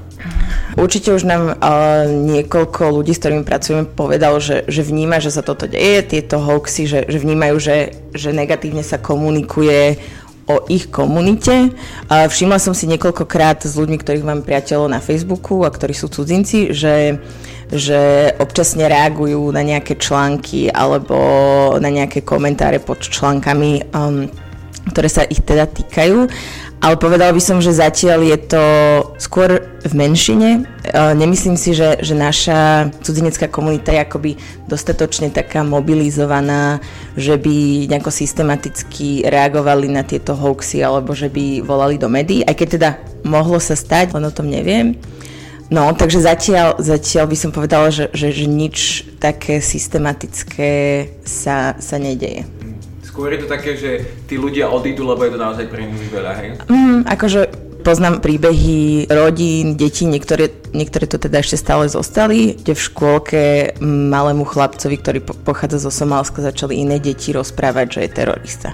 Určite 0.78 1.10
už 1.10 1.26
nám 1.26 1.58
uh, 1.58 2.06
niekoľko 2.06 3.02
ľudí, 3.02 3.14
s 3.14 3.22
ktorými 3.22 3.42
pracujeme, 3.42 3.82
povedal, 3.86 4.38
že, 4.38 4.62
že 4.70 4.86
vníma, 4.86 5.18
že 5.18 5.34
sa 5.34 5.42
toto 5.42 5.66
deje, 5.66 6.06
tieto 6.06 6.38
hoaxy, 6.38 6.86
že, 6.86 7.00
že 7.10 7.18
vnímajú, 7.18 7.58
že, 7.58 7.98
že 8.14 8.30
negatívne 8.30 8.86
sa 8.86 9.02
komunikuje 9.02 9.98
o 10.52 10.64
ich 10.68 10.92
komunite. 10.92 11.72
Všimla 12.08 12.60
som 12.60 12.76
si 12.76 12.84
niekoľkokrát 12.90 13.64
s 13.64 13.72
ľuďmi, 13.78 13.96
ktorých 13.96 14.28
mám 14.28 14.44
priateľov 14.44 14.92
na 14.92 15.00
Facebooku 15.00 15.64
a 15.64 15.72
ktorí 15.72 15.96
sú 15.96 16.12
cudzinci, 16.12 16.76
že 16.76 17.16
že 17.72 18.28
občasne 18.36 18.84
reagujú 18.84 19.48
na 19.48 19.64
nejaké 19.64 19.96
články 19.96 20.68
alebo 20.68 21.16
na 21.80 21.88
nejaké 21.88 22.20
komentáre 22.20 22.84
pod 22.84 23.00
článkami, 23.00 23.88
um, 23.96 24.28
ktoré 24.92 25.08
sa 25.08 25.24
ich 25.24 25.40
teda 25.40 25.64
týkajú 25.64 26.28
ale 26.82 26.98
povedal 26.98 27.30
by 27.30 27.38
som, 27.38 27.62
že 27.62 27.78
zatiaľ 27.78 28.26
je 28.26 28.38
to 28.42 28.64
skôr 29.14 29.62
v 29.86 29.92
menšine. 29.94 30.50
E, 30.58 30.90
nemyslím 31.14 31.54
si, 31.54 31.78
že, 31.78 32.02
že 32.02 32.18
naša 32.18 32.90
cudzinecká 33.06 33.46
komunita 33.46 33.94
je 33.94 34.02
akoby 34.02 34.30
dostatočne 34.66 35.30
taká 35.30 35.62
mobilizovaná, 35.62 36.82
že 37.14 37.38
by 37.38 37.86
nejako 37.86 38.10
systematicky 38.10 39.22
reagovali 39.22 39.94
na 39.94 40.02
tieto 40.02 40.34
hoaxy 40.34 40.82
alebo 40.82 41.14
že 41.14 41.30
by 41.30 41.62
volali 41.62 42.02
do 42.02 42.10
médií, 42.10 42.42
aj 42.42 42.54
keď 42.58 42.68
teda 42.74 42.90
mohlo 43.22 43.62
sa 43.62 43.78
stať, 43.78 44.18
len 44.18 44.26
o 44.26 44.34
tom 44.34 44.50
neviem. 44.50 44.98
No, 45.70 45.88
takže 45.94 46.20
zatiaľ, 46.20 46.82
zatiaľ 46.82 47.30
by 47.30 47.36
som 47.38 47.54
povedala, 47.54 47.88
že, 47.88 48.10
že, 48.12 48.28
že 48.28 48.44
nič 48.44 49.08
také 49.22 49.62
systematické 49.62 51.08
sa, 51.24 51.78
sa 51.78 51.96
nedeje. 51.96 52.44
Skôr 53.12 53.36
je 53.36 53.44
to 53.44 53.48
také, 53.52 53.76
že 53.76 54.08
tí 54.24 54.40
ľudia 54.40 54.72
odídu, 54.72 55.04
lebo 55.04 55.20
je 55.28 55.36
to 55.36 55.40
naozaj 55.44 55.68
pre 55.68 55.84
nich 55.84 56.00
veľa, 56.08 56.32
hej? 56.32 56.48
Mm, 56.72 57.04
akože 57.04 57.40
poznám 57.84 58.24
príbehy 58.24 59.04
rodín, 59.12 59.76
detí, 59.76 60.08
niektoré, 60.08 60.48
niektoré 60.72 61.04
to 61.04 61.20
teda 61.20 61.44
ešte 61.44 61.60
stále 61.60 61.92
zostali, 61.92 62.56
kde 62.56 62.72
v 62.72 62.84
škôlke 62.88 63.42
malému 63.84 64.48
chlapcovi, 64.48 64.96
ktorý 64.96 65.20
pochádza 65.44 65.84
zo 65.84 65.92
Somálska, 65.92 66.40
začali 66.40 66.80
iné 66.80 66.96
deti 66.96 67.36
rozprávať, 67.36 68.00
že 68.00 68.00
je 68.00 68.16
terorista. 68.16 68.70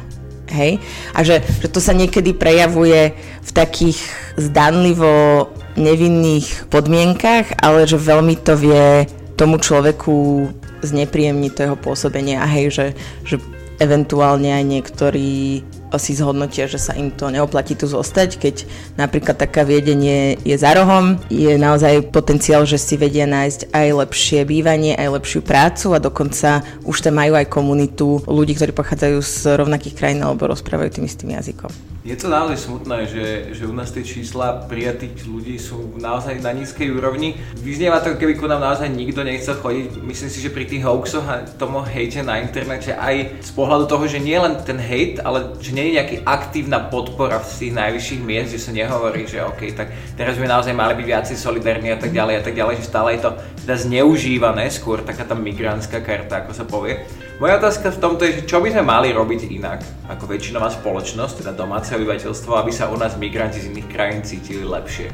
Hej? 0.54 0.78
A 1.18 1.26
že, 1.26 1.42
že 1.58 1.68
to 1.74 1.82
sa 1.82 1.90
niekedy 1.90 2.30
prejavuje 2.30 3.18
v 3.42 3.50
takých 3.50 3.98
zdanlivo 4.38 5.50
nevinných 5.74 6.70
podmienkach, 6.70 7.58
ale 7.58 7.90
že 7.90 7.98
veľmi 7.98 8.38
to 8.38 8.54
vie 8.54 9.02
tomu 9.34 9.58
človeku 9.58 10.46
znepríjemniť 10.86 11.52
to 11.54 11.64
jeho 11.66 11.78
pôsobenie 11.78 12.38
a 12.38 12.46
hej, 12.46 12.70
že, 12.70 12.86
že 13.26 13.36
eventuálne 13.78 14.52
aj 14.54 14.64
niektorí 14.66 15.62
si 15.96 16.12
zhodnotia, 16.12 16.68
že 16.68 16.76
sa 16.76 16.92
im 16.92 17.08
to 17.08 17.32
neoplatí 17.32 17.72
tu 17.72 17.88
zostať, 17.88 18.36
keď 18.36 18.68
napríklad 19.00 19.40
taká 19.40 19.64
viedenie 19.64 20.36
je 20.44 20.52
za 20.52 20.76
rohom, 20.76 21.16
je 21.32 21.56
naozaj 21.56 22.12
potenciál, 22.12 22.68
že 22.68 22.76
si 22.76 23.00
vedia 23.00 23.24
nájsť 23.24 23.72
aj 23.72 23.86
lepšie 24.04 24.44
bývanie, 24.44 24.92
aj 24.92 25.16
lepšiu 25.16 25.40
prácu 25.40 25.96
a 25.96 26.02
dokonca 26.02 26.60
už 26.84 27.00
tam 27.00 27.16
majú 27.16 27.32
aj 27.40 27.48
komunitu 27.48 28.20
ľudí, 28.28 28.52
ktorí 28.52 28.76
pochádzajú 28.76 29.16
z 29.24 29.56
rovnakých 29.56 29.96
krajín 29.96 30.20
alebo 30.20 30.50
rozprávajú 30.52 31.00
tým 31.00 31.08
istým 31.08 31.32
jazykom. 31.32 31.72
Je 32.08 32.16
to 32.16 32.32
naozaj 32.32 32.56
smutné, 32.56 33.04
že, 33.04 33.24
že 33.52 33.68
u 33.68 33.74
nás 33.76 33.92
tie 33.92 34.00
čísla 34.00 34.64
prijatých 34.64 35.28
ľudí 35.28 35.60
sú 35.60 36.00
naozaj 36.00 36.40
na 36.40 36.56
nízkej 36.56 36.88
úrovni. 36.88 37.36
Vyznieva 37.60 38.00
to, 38.00 38.16
keby 38.16 38.32
ku 38.32 38.48
nám 38.48 38.64
naozaj 38.64 38.88
nikto 38.88 39.20
nechcel 39.20 39.60
chodiť. 39.60 40.00
Myslím 40.00 40.32
si, 40.32 40.40
že 40.40 40.48
pri 40.48 40.64
tých 40.64 40.88
hoaxoch 40.88 41.28
a 41.28 41.44
tomu 41.60 41.84
hejte 41.84 42.24
na 42.24 42.40
internete 42.40 42.96
aj 42.96 43.44
z 43.44 43.50
pohľadu 43.52 43.92
toho, 43.92 44.08
že 44.08 44.24
nie 44.24 44.40
len 44.40 44.56
ten 44.64 44.80
hejt, 44.80 45.20
ale 45.20 45.52
že 45.60 45.76
nie 45.76 45.92
je 45.92 45.96
nejaký 46.00 46.16
aktívna 46.24 46.80
podpora 46.80 47.44
v 47.44 47.52
tých 47.52 47.76
najvyšších 47.76 48.24
miest, 48.24 48.56
že 48.56 48.64
sa 48.64 48.72
nehovorí, 48.72 49.28
že 49.28 49.44
OK, 49.44 49.76
tak 49.76 49.92
teraz 50.16 50.40
by 50.40 50.48
naozaj 50.48 50.72
mali 50.72 50.96
byť 50.96 51.06
viacej 51.12 51.36
solidárni 51.36 51.92
a 51.92 52.00
tak 52.00 52.16
ďalej 52.16 52.40
a 52.40 52.42
tak 52.42 52.56
ďalej, 52.56 52.80
že 52.80 52.88
stále 52.88 53.20
je 53.20 53.28
to 53.28 53.36
teda 53.68 53.84
zneužívané, 53.84 54.72
skôr 54.72 55.04
taká 55.04 55.28
tá 55.28 55.36
migrantská 55.36 56.00
karta, 56.00 56.40
ako 56.40 56.56
sa 56.56 56.64
povie. 56.64 57.04
Moja 57.36 57.60
otázka 57.60 57.92
v 57.92 58.00
tomto 58.00 58.24
je, 58.24 58.40
že 58.40 58.48
čo 58.48 58.64
by 58.64 58.72
sme 58.72 58.80
mali 58.80 59.12
robiť 59.12 59.44
inak 59.44 59.84
ako 60.08 60.24
väčšinová 60.24 60.72
spoločnosť, 60.72 61.44
teda 61.44 61.52
domáce 61.52 61.92
obyvateľstvo, 61.92 62.56
aby 62.56 62.72
sa 62.72 62.88
u 62.88 62.96
nás 62.96 63.20
migranti 63.20 63.60
z 63.60 63.68
iných 63.68 63.88
krajín 63.92 64.24
cítili 64.24 64.64
lepšie? 64.64 65.12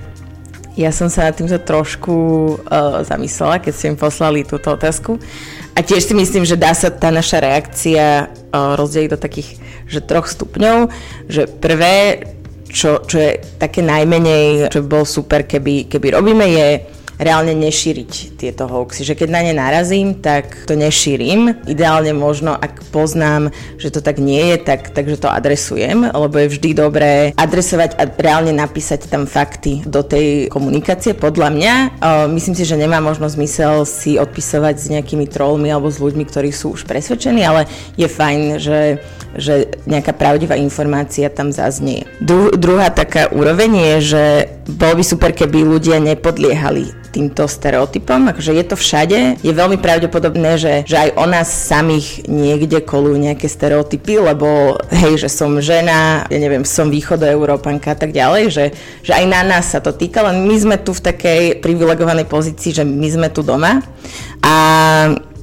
Ja 0.78 0.94
som 0.94 1.10
sa 1.10 1.26
nad 1.26 1.34
týmto 1.34 1.58
trošku 1.58 2.14
uh, 2.14 3.02
zamyslela, 3.02 3.58
keď 3.58 3.72
ste 3.74 3.90
mi 3.90 3.98
poslali 3.98 4.46
túto 4.46 4.70
otázku. 4.70 5.18
A 5.74 5.82
tiež 5.82 6.06
si 6.06 6.14
myslím, 6.14 6.46
že 6.46 6.54
dá 6.54 6.78
sa 6.78 6.94
tá 6.94 7.10
naša 7.10 7.42
reakcia 7.42 8.30
uh, 8.30 8.78
rozdeliť 8.78 9.10
do 9.10 9.18
takých 9.18 9.58
že 9.90 9.98
troch 9.98 10.30
stupňov. 10.30 10.94
Že 11.26 11.42
prvé, 11.58 12.22
čo, 12.70 13.02
čo 13.02 13.18
je 13.18 13.42
také 13.58 13.82
najmenej, 13.82 14.70
čo 14.70 14.86
by 14.86 14.86
bol 14.86 15.02
super, 15.02 15.42
keby, 15.42 15.90
keby 15.90 16.14
robíme, 16.14 16.46
je 16.46 16.93
reálne 17.18 17.54
nešíriť 17.54 18.38
tieto 18.38 18.66
hoaxy. 18.66 19.06
Že 19.06 19.14
keď 19.14 19.28
na 19.30 19.40
ne 19.46 19.54
narazím, 19.54 20.18
tak 20.18 20.66
to 20.66 20.74
nešírim. 20.74 21.66
Ideálne 21.66 22.12
možno, 22.14 22.54
ak 22.54 22.86
poznám, 22.90 23.54
že 23.78 23.90
to 23.90 24.00
tak 24.02 24.18
nie 24.18 24.54
je, 24.54 24.56
tak, 24.62 24.90
takže 24.90 25.20
to 25.20 25.28
adresujem, 25.30 26.10
lebo 26.10 26.34
je 26.38 26.52
vždy 26.54 26.70
dobré 26.74 27.12
adresovať 27.34 27.98
a 27.98 28.02
reálne 28.06 28.54
napísať 28.54 29.06
tam 29.06 29.26
fakty 29.26 29.86
do 29.86 30.02
tej 30.02 30.50
komunikácie. 30.50 31.14
Podľa 31.14 31.48
mňa, 31.54 31.74
myslím 32.34 32.54
si, 32.54 32.64
že 32.66 32.78
nemá 32.78 32.98
možno 32.98 33.26
zmysel 33.30 33.86
si 33.86 34.18
odpisovať 34.18 34.74
s 34.78 34.86
nejakými 34.90 35.26
trollmi 35.30 35.70
alebo 35.70 35.90
s 35.90 36.02
ľuďmi, 36.02 36.24
ktorí 36.26 36.50
sú 36.50 36.74
už 36.74 36.86
presvedčení, 36.86 37.42
ale 37.46 37.66
je 37.94 38.08
fajn, 38.10 38.40
že, 38.58 39.02
že 39.38 39.54
nejaká 39.86 40.14
pravdivá 40.14 40.54
informácia 40.58 41.30
tam 41.30 41.50
zaznie. 41.50 42.06
Dru- 42.22 42.54
druhá 42.54 42.90
taká 42.90 43.30
úroveň 43.30 43.70
je, 43.74 43.94
že 44.00 44.24
bolo 44.64 44.96
by 44.96 45.04
super, 45.04 45.30
keby 45.36 45.60
ľudia 45.60 46.00
nepodliehali 46.00 47.04
týmto 47.14 47.46
stereotypom, 47.46 48.34
akože 48.34 48.52
je 48.58 48.64
to 48.66 48.74
všade. 48.74 49.18
Je 49.44 49.52
veľmi 49.54 49.78
pravdepodobné, 49.78 50.58
že, 50.58 50.74
že 50.82 50.98
aj 50.98 51.10
o 51.14 51.24
nás 51.30 51.46
samých 51.46 52.26
niekde 52.26 52.82
kolujú 52.82 53.14
nejaké 53.14 53.46
stereotypy, 53.46 54.18
lebo 54.18 54.74
hej, 54.90 55.22
že 55.22 55.30
som 55.30 55.54
žena, 55.62 56.26
ja 56.26 56.38
neviem, 56.42 56.66
som 56.66 56.90
východoeurópanka 56.90 57.94
a 57.94 57.98
tak 57.98 58.10
ďalej, 58.10 58.44
že, 58.50 58.64
že 59.06 59.12
aj 59.14 59.24
na 59.30 59.46
nás 59.46 59.70
sa 59.70 59.78
to 59.78 59.94
týka, 59.94 60.26
len 60.26 60.42
my 60.42 60.56
sme 60.58 60.76
tu 60.82 60.90
v 60.90 61.04
takej 61.06 61.42
privilegovanej 61.62 62.26
pozícii, 62.26 62.74
že 62.74 62.82
my 62.82 63.06
sme 63.06 63.28
tu 63.30 63.46
doma 63.46 63.78
a 64.42 64.54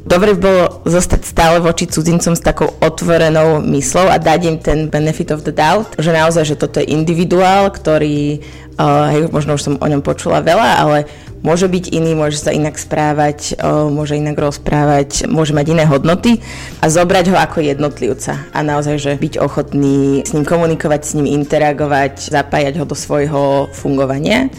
Dobre 0.01 0.33
by 0.33 0.39
bolo 0.41 0.63
zostať 0.89 1.21
stále 1.21 1.57
voči 1.61 1.85
cudzincom 1.85 2.33
s 2.33 2.41
takou 2.41 2.73
otvorenou 2.81 3.61
myslou 3.69 4.09
a 4.09 4.17
dať 4.17 4.39
im 4.49 4.57
ten 4.57 4.89
benefit 4.89 5.29
of 5.29 5.45
the 5.45 5.53
doubt, 5.53 5.93
že 6.01 6.09
naozaj, 6.09 6.41
že 6.41 6.57
toto 6.57 6.81
je 6.81 6.89
individuál, 6.89 7.69
ktorý, 7.69 8.41
uh, 8.81 9.13
hej, 9.13 9.29
možno 9.29 9.53
už 9.53 9.61
som 9.61 9.75
o 9.77 9.85
ňom 9.85 10.01
počula 10.01 10.41
veľa, 10.41 10.69
ale 10.81 10.97
môže 11.45 11.69
byť 11.69 11.93
iný, 11.93 12.17
môže 12.17 12.41
sa 12.41 12.49
inak 12.49 12.81
správať, 12.81 13.61
uh, 13.61 13.93
môže 13.93 14.17
inak 14.17 14.41
rozprávať, 14.41 15.29
môže 15.29 15.53
mať 15.53 15.77
iné 15.77 15.85
hodnoty 15.85 16.41
a 16.81 16.89
zobrať 16.89 17.29
ho 17.29 17.37
ako 17.37 17.61
jednotlivca 17.61 18.41
a 18.49 18.59
naozaj, 18.65 18.97
že 18.97 19.21
byť 19.21 19.37
ochotný 19.37 20.25
s 20.25 20.33
ním 20.33 20.49
komunikovať, 20.49 21.01
s 21.05 21.13
ním 21.13 21.29
interagovať, 21.29 22.33
zapájať 22.33 22.81
ho 22.81 22.89
do 22.89 22.97
svojho 22.97 23.69
fungovania. 23.69 24.49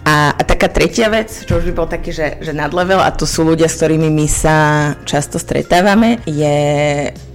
A, 0.00 0.32
a 0.32 0.42
taká 0.48 0.72
tretia 0.72 1.12
vec, 1.12 1.44
čo 1.44 1.60
už 1.60 1.70
by 1.70 1.72
bol 1.76 1.84
taký, 1.84 2.08
že, 2.08 2.40
že 2.40 2.56
nadlevel, 2.56 3.04
a 3.04 3.12
to 3.12 3.28
sú 3.28 3.44
ľudia, 3.44 3.68
s 3.68 3.76
ktorými 3.76 4.08
my 4.08 4.26
sa 4.26 4.56
často 5.04 5.36
stretávame, 5.36 6.24
je 6.24 6.56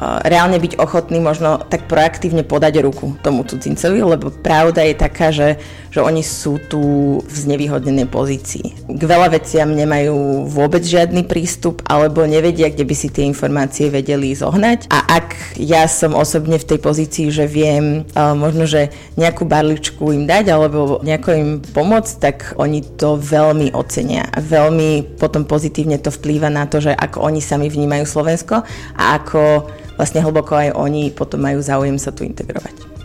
reálne 0.01 0.57
byť 0.57 0.81
ochotný 0.81 1.21
možno 1.21 1.61
tak 1.69 1.85
proaktívne 1.85 2.41
podať 2.41 2.81
ruku 2.81 3.13
tomu 3.21 3.45
cudzincovi, 3.45 4.01
lebo 4.01 4.33
pravda 4.33 4.81
je 4.81 4.95
taká, 4.97 5.29
že, 5.29 5.61
že 5.93 6.01
oni 6.01 6.25
sú 6.25 6.57
tu 6.57 6.81
v 7.21 7.35
znevýhodnenej 7.37 8.09
pozícii. 8.09 8.89
K 8.89 9.03
veľa 9.05 9.37
veciam 9.37 9.69
nemajú 9.69 10.49
vôbec 10.49 10.81
žiadny 10.81 11.21
prístup, 11.29 11.85
alebo 11.85 12.25
nevedia, 12.25 12.73
kde 12.73 12.81
by 12.81 12.95
si 12.97 13.13
tie 13.13 13.29
informácie 13.29 13.93
vedeli 13.93 14.33
zohnať. 14.33 14.89
A 14.89 15.21
ak 15.21 15.59
ja 15.61 15.85
som 15.85 16.17
osobne 16.17 16.57
v 16.57 16.75
tej 16.75 16.79
pozícii, 16.81 17.29
že 17.29 17.45
viem 17.45 18.09
možno, 18.17 18.65
že 18.65 18.89
nejakú 19.21 19.45
barličku 19.45 20.09
im 20.09 20.25
dať, 20.25 20.49
alebo 20.49 20.97
nejako 21.05 21.29
im 21.37 21.49
pomôcť, 21.61 22.13
tak 22.17 22.54
oni 22.57 22.95
to 22.95 23.19
veľmi 23.19 23.71
ocenia 23.75 24.27
veľmi 24.35 25.19
potom 25.19 25.43
pozitívne 25.45 25.99
to 25.99 26.11
vplýva 26.11 26.49
na 26.51 26.65
to, 26.65 26.79
že 26.79 26.91
ako 26.91 27.23
oni 27.25 27.39
sami 27.39 27.67
vnímajú 27.67 28.05
Slovensko 28.07 28.63
a 28.95 29.03
ako 29.17 29.69
vlastne 29.95 30.23
hlboko 30.23 30.55
aj 30.55 30.75
oni 30.75 31.11
potom 31.11 31.43
majú 31.43 31.59
záujem 31.63 31.95
sa 31.95 32.11
tu 32.11 32.27
integrovať. 32.27 32.95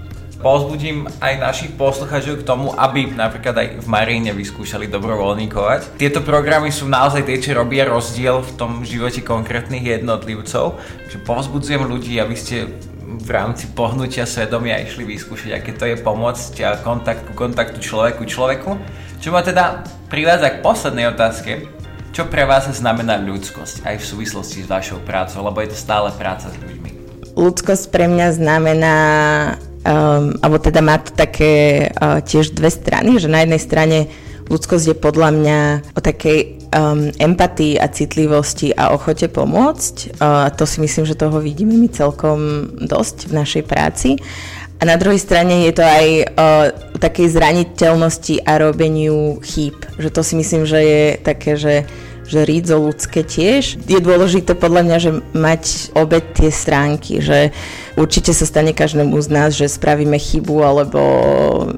Pozbudím 0.41 1.05
aj 1.21 1.37
našich 1.37 1.77
poslucháčov 1.77 2.41
k 2.41 2.49
tomu, 2.49 2.73
aby 2.73 3.13
napríklad 3.13 3.61
aj 3.61 3.69
v 3.85 3.87
Maríne 3.93 4.33
vyskúšali 4.33 4.89
dobrovoľníkovať. 4.89 6.01
Tieto 6.01 6.25
programy 6.25 6.73
sú 6.73 6.89
naozaj 6.89 7.29
tie, 7.29 7.37
čo 7.37 7.53
robia 7.53 7.85
rozdiel 7.85 8.41
v 8.41 8.53
tom 8.57 8.81
živote 8.81 9.21
konkrétnych 9.21 10.01
jednotlivcov. 10.01 10.81
Takže 10.81 11.19
pozbudzujem 11.29 11.85
ľudí, 11.85 12.17
aby 12.17 12.33
ste 12.33 12.73
v 13.21 13.29
rámci 13.29 13.69
pohnutia 13.77 14.25
svedomia 14.25 14.81
išli 14.81 15.05
vyskúšať, 15.05 15.61
aké 15.61 15.77
to 15.77 15.85
je 15.85 16.01
pomôcť 16.01 16.81
kontakt 16.81 17.29
ku 17.29 17.37
kontaktu 17.37 17.77
človeku 17.77 18.25
človeku. 18.25 18.81
Čo 19.21 19.37
ma 19.37 19.45
teda 19.45 19.85
privádza 20.09 20.49
k 20.49 20.65
poslednej 20.65 21.13
otázke. 21.13 21.69
Čo 22.17 22.33
pre 22.33 22.49
vás 22.49 22.73
znamená 22.73 23.21
ľudskosť 23.21 23.85
aj 23.85 24.01
v 24.01 24.05
súvislosti 24.09 24.65
s 24.65 24.67
vašou 24.67 25.05
prácou, 25.05 25.45
lebo 25.45 25.61
je 25.61 25.71
to 25.71 25.79
stále 25.79 26.09
práca 26.17 26.49
s 26.49 26.57
ľuďmi? 26.57 26.91
Ľudskosť 27.37 27.93
pre 27.93 28.09
mňa 28.09 28.27
znamená 28.41 28.97
um, 29.85 30.41
alebo 30.41 30.57
teda 30.57 30.81
má 30.81 30.97
to 31.05 31.13
také 31.13 31.85
uh, 31.93 32.25
tiež 32.25 32.57
dve 32.57 32.73
strany, 32.73 33.21
že 33.21 33.29
na 33.29 33.45
jednej 33.45 33.61
strane 33.61 33.99
ľudskosť 34.51 34.85
je 34.89 34.97
podľa 34.97 35.31
mňa 35.37 35.59
o 35.95 36.01
takej 36.01 36.39
um, 36.75 37.13
empatii 37.21 37.77
a 37.77 37.87
citlivosti 37.93 38.75
a 38.75 38.91
ochote 38.91 39.31
pomôcť. 39.31 40.17
Uh, 40.17 40.49
to 40.57 40.65
si 40.65 40.81
myslím, 40.81 41.05
že 41.07 41.15
toho 41.15 41.39
vidíme 41.39 41.77
my 41.77 41.93
celkom 41.93 42.73
dosť 42.83 43.31
v 43.31 43.33
našej 43.37 43.63
práci. 43.69 44.19
A 44.81 44.89
na 44.89 44.97
druhej 44.97 45.21
strane 45.21 45.69
je 45.69 45.73
to 45.77 45.85
aj 45.85 46.07
o 46.41 46.49
takej 46.97 47.29
zraniteľnosti 47.37 48.41
a 48.49 48.57
robeniu 48.57 49.37
chýb. 49.45 49.77
Že 50.01 50.09
to 50.09 50.21
si 50.25 50.35
myslím, 50.41 50.63
že 50.65 50.81
je 50.81 51.05
také, 51.21 51.61
že 51.61 51.85
že 52.31 52.47
rídzo 52.47 52.79
ľudské 52.79 53.27
tiež. 53.27 53.83
Je 53.91 53.99
dôležité 53.99 54.55
podľa 54.55 54.87
mňa, 54.87 54.97
že 55.03 55.11
mať 55.35 55.91
obe 55.99 56.23
tie 56.23 56.55
stránky, 56.55 57.19
že 57.19 57.51
určite 57.99 58.31
sa 58.31 58.47
stane 58.47 58.71
každému 58.71 59.19
z 59.19 59.29
nás, 59.35 59.51
že 59.59 59.67
spravíme 59.67 60.15
chybu 60.15 60.63
alebo 60.63 61.01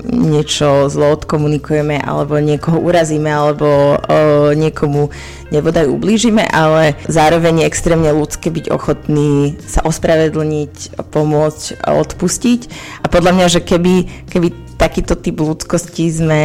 niečo 0.05 0.93
zlo 0.93 1.17
odkomunikujeme 1.17 1.97
alebo 1.97 2.37
niekoho 2.37 2.77
urazíme 2.77 3.33
alebo 3.33 3.97
o, 3.97 4.53
niekomu 4.53 5.09
nebodaj 5.49 5.88
ublížime, 5.88 6.45
ale 6.45 7.01
zároveň 7.09 7.65
je 7.65 7.69
extrémne 7.73 8.12
ľudské 8.12 8.53
byť 8.53 8.69
ochotný 8.69 9.57
sa 9.65 9.81
ospravedlniť, 9.88 11.01
pomôcť, 11.12 11.81
odpustiť. 11.88 12.61
A 13.05 13.07
podľa 13.09 13.33
mňa, 13.37 13.47
že 13.49 13.61
keby, 13.65 14.29
keby 14.29 14.71
takýto 14.83 15.14
typ 15.14 15.38
ľudskosti 15.38 16.11
sme, 16.11 16.45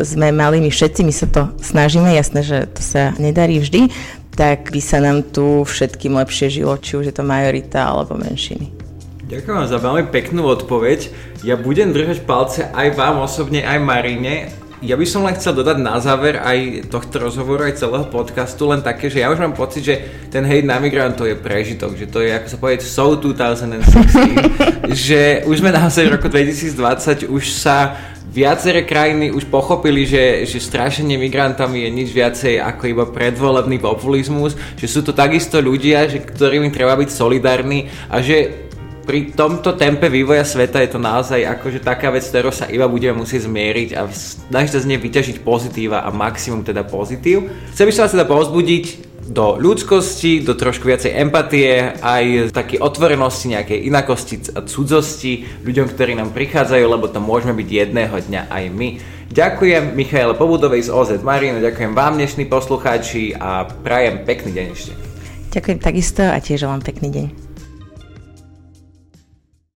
sme 0.00 0.32
mali 0.32 0.56
my 0.64 0.72
všetci, 0.72 1.04
my 1.04 1.12
sa 1.12 1.28
to 1.28 1.52
snažíme, 1.60 2.08
jasné, 2.16 2.40
že 2.40 2.64
to 2.72 2.80
sa 2.80 3.12
nedarí 3.20 3.60
vždy, 3.60 3.92
tak 4.32 4.72
by 4.72 4.80
sa 4.80 5.04
nám 5.04 5.20
tu 5.20 5.68
všetkým 5.68 6.16
lepšie 6.16 6.48
žilo, 6.48 6.80
či 6.80 6.96
už 6.96 7.12
je 7.12 7.14
to 7.14 7.20
majorita 7.20 7.84
alebo 7.84 8.16
menšiny. 8.16 8.72
Ďakujem 9.28 9.68
za 9.68 9.76
veľmi 9.76 10.08
peknú 10.08 10.48
odpoveď. 10.48 11.12
Ja 11.44 11.60
budem 11.60 11.92
držať 11.92 12.24
palce 12.24 12.72
aj 12.72 12.96
vám 12.96 13.20
osobne, 13.20 13.60
aj 13.60 13.76
Marine 13.84 14.48
ja 14.84 15.00
by 15.00 15.06
som 15.08 15.24
len 15.24 15.32
chcel 15.34 15.56
dodať 15.56 15.80
na 15.80 15.96
záver 15.96 16.36
aj 16.36 16.92
tohto 16.92 17.16
rozhovoru, 17.24 17.64
aj 17.64 17.80
celého 17.80 18.04
podcastu, 18.12 18.68
len 18.68 18.84
také, 18.84 19.08
že 19.08 19.24
ja 19.24 19.32
už 19.32 19.40
mám 19.40 19.56
pocit, 19.56 19.80
že 19.80 19.94
ten 20.28 20.44
hate 20.44 20.68
na 20.68 20.76
migrantov 20.76 21.24
je 21.24 21.40
prežitok, 21.40 21.96
že 21.96 22.04
to 22.12 22.20
je, 22.20 22.36
ako 22.36 22.46
sa 22.52 22.56
povedať, 22.60 22.80
so 22.84 23.16
2016, 23.16 24.92
že 25.08 25.42
už 25.48 25.56
sme 25.64 25.72
naozaj 25.72 26.04
v 26.04 26.14
roku 26.20 26.28
2020, 26.28 27.32
už 27.32 27.44
sa 27.48 27.96
viaceré 28.34 28.82
krajiny 28.82 29.30
už 29.30 29.46
pochopili, 29.46 30.02
že, 30.04 30.42
že 30.42 30.58
strašenie 30.58 31.14
migrantami 31.14 31.86
je 31.86 31.90
nič 31.94 32.08
viacej 32.10 32.58
ako 32.58 32.82
iba 32.90 33.04
predvolebný 33.06 33.78
populizmus, 33.78 34.58
že 34.74 34.90
sú 34.90 35.06
to 35.06 35.14
takisto 35.14 35.62
ľudia, 35.62 36.10
že, 36.10 36.18
ktorými 36.18 36.74
treba 36.74 36.98
byť 36.98 37.08
solidárni 37.14 37.86
a 38.10 38.18
že 38.18 38.66
pri 39.04 39.36
tomto 39.36 39.76
tempe 39.76 40.08
vývoja 40.08 40.42
sveta 40.42 40.80
je 40.80 40.96
to 40.96 41.00
naozaj 41.00 41.44
akože 41.44 41.84
taká 41.84 42.08
vec, 42.08 42.24
ktorou 42.24 42.50
sa 42.50 42.64
iba 42.72 42.88
budeme 42.88 43.20
musieť 43.20 43.46
zmieriť 43.46 43.90
a 43.94 44.08
snažiť 44.08 44.70
sa 44.72 44.80
z 44.80 44.88
nej 44.88 44.98
vyťažiť 44.98 45.44
pozitíva 45.44 46.02
a 46.02 46.08
maximum 46.08 46.64
teda 46.64 46.88
pozitív. 46.88 47.52
Chcem 47.76 47.84
by 47.84 47.92
som 47.92 48.02
vás 48.08 48.14
teda 48.16 48.26
povzbudiť 48.26 48.84
do 49.24 49.56
ľudskosti, 49.56 50.44
do 50.44 50.52
trošku 50.52 50.84
viacej 50.84 51.16
empatie, 51.16 51.96
aj 52.00 52.52
takej 52.52 52.80
otvorenosti, 52.80 53.56
nejakej 53.56 53.88
inakosti 53.88 54.52
a 54.52 54.64
cudzosti 54.64 55.64
ľuďom, 55.64 55.86
ktorí 55.96 56.12
nám 56.12 56.36
prichádzajú, 56.36 56.84
lebo 56.84 57.08
to 57.08 57.24
môžeme 57.24 57.56
byť 57.56 57.68
jedného 57.68 58.12
dňa 58.12 58.42
aj 58.52 58.64
my. 58.72 58.88
Ďakujem 59.32 59.96
Michaele 59.96 60.36
Pobudovej 60.36 60.84
z 60.86 60.90
OZ 60.92 61.10
Marino, 61.24 61.56
ďakujem 61.58 61.96
vám 61.96 62.20
dnešní 62.20 62.44
poslucháči 62.52 63.32
a 63.32 63.64
prajem 63.64 64.28
pekný 64.28 64.52
deň 64.52 64.66
ešte. 64.76 64.92
Ďakujem 65.56 65.78
takisto 65.80 66.22
a 66.28 66.36
tiež 66.36 66.68
vám 66.68 66.84
pekný 66.84 67.08
deň. 67.08 67.53